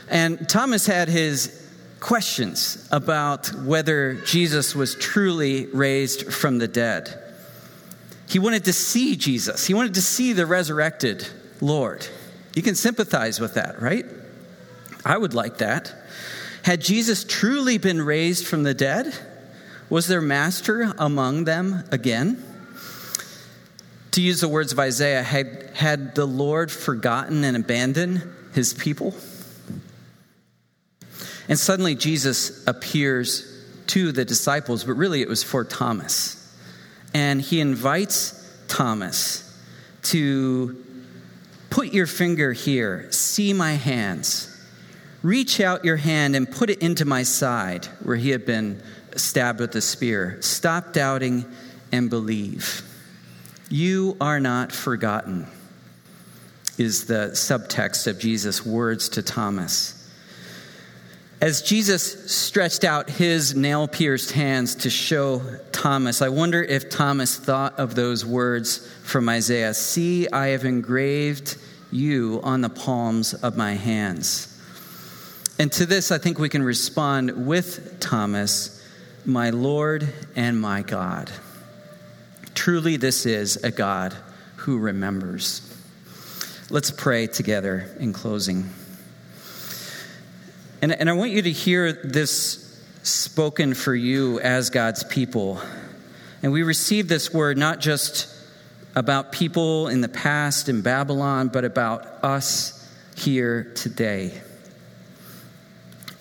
And 0.10 0.48
Thomas 0.50 0.86
had 0.86 1.08
his 1.08 1.66
questions 2.02 2.88
about 2.92 3.48
whether 3.64 4.16
Jesus 4.26 4.76
was 4.76 4.94
truly 4.96 5.68
raised 5.68 6.34
from 6.34 6.58
the 6.58 6.68
dead. 6.68 7.24
He 8.28 8.40
wanted 8.40 8.66
to 8.66 8.74
see 8.74 9.16
Jesus, 9.16 9.66
he 9.66 9.74
wanted 9.74 9.94
to 9.96 10.02
see 10.02 10.34
the 10.34 10.46
resurrected 10.46 11.28
Lord. 11.62 12.06
You 12.56 12.62
can 12.62 12.76
sympathize 12.76 13.40
with 13.40 13.54
that, 13.54 13.82
right? 13.82 14.06
I 15.06 15.18
would 15.18 15.34
like 15.34 15.60
that. 15.60 15.94
Had 16.64 16.82
Jesus 16.82 17.24
truly 17.24 17.78
been 17.78 18.02
raised 18.02 18.46
from 18.46 18.64
the 18.64 18.74
dead? 18.74 19.14
Was 19.90 20.08
their 20.08 20.22
master 20.22 20.94
among 20.98 21.46
them 21.46 21.84
again? 21.92 22.44
To 24.12 24.22
use 24.22 24.42
the 24.42 24.50
words 24.50 24.74
of 24.74 24.80
Isaiah, 24.80 25.24
had, 25.24 25.72
had 25.76 26.16
the 26.16 26.26
Lord 26.26 26.72
forgotten 26.72 27.44
and 27.44 27.56
abandoned 27.56 28.24
his 28.54 28.74
people? 28.74 29.16
And 31.48 31.58
suddenly 31.58 31.96
Jesus 31.96 32.68
appears 32.68 33.54
to 33.88 34.12
the 34.12 34.26
disciples, 34.26 34.84
but 34.84 34.94
really 34.94 35.22
it 35.22 35.30
was 35.30 35.44
for 35.44 35.64
Thomas. 35.64 36.37
And 37.14 37.42
he 37.42 37.60
invites 37.60 38.34
Thomas 38.68 39.44
to 40.04 40.84
put 41.70 41.94
your 41.94 42.08
finger 42.08 42.54
here, 42.54 43.12
see 43.12 43.54
my 43.54 43.74
hands. 43.74 44.54
Reach 45.24 45.60
out 45.60 45.84
your 45.84 45.98
hand 45.98 46.36
and 46.36 46.50
put 46.50 46.70
it 46.70 46.80
into 46.80 47.06
my 47.06 47.24
side 47.24 47.86
where 48.04 48.16
he 48.16 48.30
had 48.30 48.46
been 48.46 48.82
stabbed 49.16 49.60
with 49.60 49.76
a 49.76 49.82
spear. 49.82 50.38
Stop 50.42 50.94
doubting 50.94 51.46
and 51.92 52.10
believe. 52.10 52.84
You 53.70 54.16
are 54.22 54.40
not 54.40 54.72
forgotten, 54.72 55.48
is 56.78 57.06
the 57.06 57.32
subtext 57.34 58.08
of 58.08 58.20
Jesus' 58.20 58.66
words 58.66 59.10
to 59.10 59.22
Thomas. 59.22 59.97
As 61.40 61.62
Jesus 61.62 62.32
stretched 62.32 62.84
out 62.84 63.12
his 63.12 63.56
nail 63.56 63.88
pierced 63.88 64.32
hands 64.32 64.74
to 64.76 64.90
show 64.90 65.44
Thomas, 65.72 66.24
I 66.24 66.30
wonder 66.30 66.64
if 66.64 66.90
Thomas 66.90 67.38
thought 67.38 67.78
of 67.78 67.94
those 67.94 68.26
words 68.26 68.92
from 69.04 69.30
Isaiah 69.30 69.76
See, 69.76 70.28
I 70.34 70.48
have 70.48 70.66
engraved 70.66 71.58
you 71.92 72.40
on 72.44 72.62
the 72.62 72.70
palms 72.70 73.36
of 73.36 73.56
my 73.56 73.74
hands. 73.74 74.60
And 75.60 75.72
to 75.74 75.86
this, 75.86 76.12
I 76.12 76.18
think 76.18 76.40
we 76.40 76.50
can 76.50 76.64
respond 76.64 77.46
with 77.46 78.00
Thomas, 78.00 78.84
my 79.24 79.52
Lord 79.52 80.12
and 80.36 80.60
my 80.60 80.82
God. 80.82 81.32
Truly, 82.56 82.98
this 82.98 83.28
is 83.28 83.58
a 83.58 83.70
God 83.70 84.16
who 84.56 84.80
remembers. 84.80 85.62
Let's 86.72 86.90
pray 86.90 87.28
together 87.28 87.96
in 88.00 88.12
closing. 88.12 88.68
And, 90.82 90.92
and 90.92 91.10
I 91.10 91.14
want 91.14 91.32
you 91.32 91.42
to 91.42 91.52
hear 91.52 91.92
this 91.92 92.64
spoken 93.02 93.74
for 93.74 93.96
you 93.96 94.40
as 94.40 94.70
God's 94.70 95.04
people. 95.04 95.60
And 96.44 96.52
we 96.52 96.62
receive 96.64 97.08
this 97.08 97.34
word 97.34 97.58
not 97.58 97.80
just 97.80 98.34
about 98.96 99.32
people 99.32 99.88
in 99.88 100.02
the 100.02 100.10
past 100.10 100.70
in 100.70 100.82
Babylon, 100.82 101.48
but 101.48 101.66
about 101.66 102.06
us 102.24 102.88
here 103.16 103.72
today. 103.76 104.40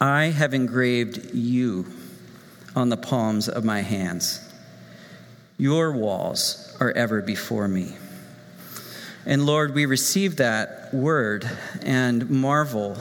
I 0.01 0.27
have 0.27 0.55
engraved 0.55 1.35
you 1.35 1.87
on 2.75 2.89
the 2.89 2.97
palms 2.97 3.49
of 3.49 3.65
my 3.65 3.81
hands. 3.81 4.41
Your 5.59 5.93
walls 5.93 6.77
are 6.81 6.93
ever 6.93 7.21
before 7.21 7.69
me. 7.69 7.97
And 9.25 9.45
Lord, 9.45 9.75
we 9.75 9.87
receive 9.87 10.37
that 10.37 10.95
word 10.95 11.51
and 11.83 12.31
marvel 12.31 12.97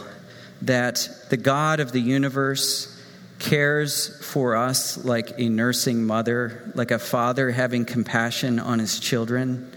that 0.66 1.08
the 1.30 1.38
God 1.38 1.80
of 1.80 1.92
the 1.92 2.00
universe 2.00 2.92
cares 3.40 4.24
for 4.26 4.56
us 4.56 5.04
like 5.04 5.34
a 5.38 5.50
nursing 5.50 6.06
mother, 6.06 6.72
like 6.76 6.92
a 6.92 7.00
father 7.00 7.52
having 7.52 7.86
compassion 7.86 8.60
on 8.60 8.80
his 8.80 9.00
children. 9.00 9.72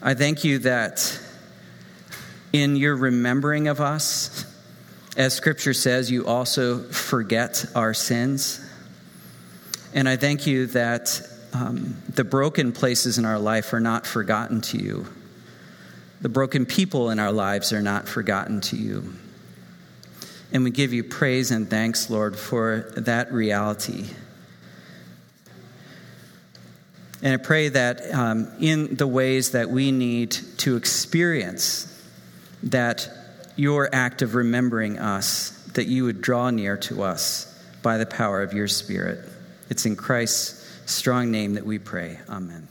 I 0.00 0.14
thank 0.14 0.44
you 0.44 0.58
that 0.60 1.18
in 2.52 2.76
your 2.76 2.96
remembering 2.96 3.68
of 3.68 3.80
us, 3.80 4.44
as 5.16 5.34
scripture 5.34 5.74
says, 5.74 6.10
you 6.10 6.26
also 6.26 6.82
forget 6.84 7.64
our 7.74 7.94
sins. 7.94 8.60
And 9.92 10.08
I 10.08 10.16
thank 10.16 10.46
you 10.46 10.66
that 10.68 11.20
um, 11.52 11.96
the 12.08 12.24
broken 12.24 12.72
places 12.72 13.18
in 13.18 13.24
our 13.24 13.38
life 13.38 13.72
are 13.72 13.80
not 13.80 14.06
forgotten 14.06 14.60
to 14.62 14.78
you. 14.78 15.06
The 16.20 16.28
broken 16.28 16.66
people 16.66 17.10
in 17.10 17.18
our 17.18 17.32
lives 17.32 17.72
are 17.72 17.82
not 17.82 18.08
forgotten 18.08 18.60
to 18.62 18.76
you. 18.76 19.14
And 20.52 20.64
we 20.64 20.70
give 20.70 20.92
you 20.92 21.02
praise 21.02 21.50
and 21.50 21.68
thanks, 21.68 22.10
Lord, 22.10 22.36
for 22.36 22.92
that 22.96 23.32
reality. 23.32 24.06
And 27.22 27.32
I 27.32 27.36
pray 27.38 27.70
that 27.70 28.12
um, 28.12 28.52
in 28.60 28.96
the 28.96 29.06
ways 29.06 29.52
that 29.52 29.70
we 29.70 29.90
need 29.90 30.32
to 30.58 30.76
experience 30.76 31.90
that 32.64 33.08
your 33.56 33.88
act 33.94 34.22
of 34.22 34.34
remembering 34.34 34.98
us, 34.98 35.50
that 35.74 35.86
you 35.86 36.04
would 36.04 36.20
draw 36.20 36.50
near 36.50 36.76
to 36.76 37.02
us 37.02 37.50
by 37.82 37.98
the 37.98 38.06
power 38.06 38.42
of 38.42 38.52
your 38.52 38.68
Spirit. 38.68 39.20
It's 39.70 39.86
in 39.86 39.96
Christ's 39.96 40.62
strong 40.86 41.30
name 41.30 41.54
that 41.54 41.64
we 41.64 41.78
pray. 41.78 42.18
Amen. 42.28 42.68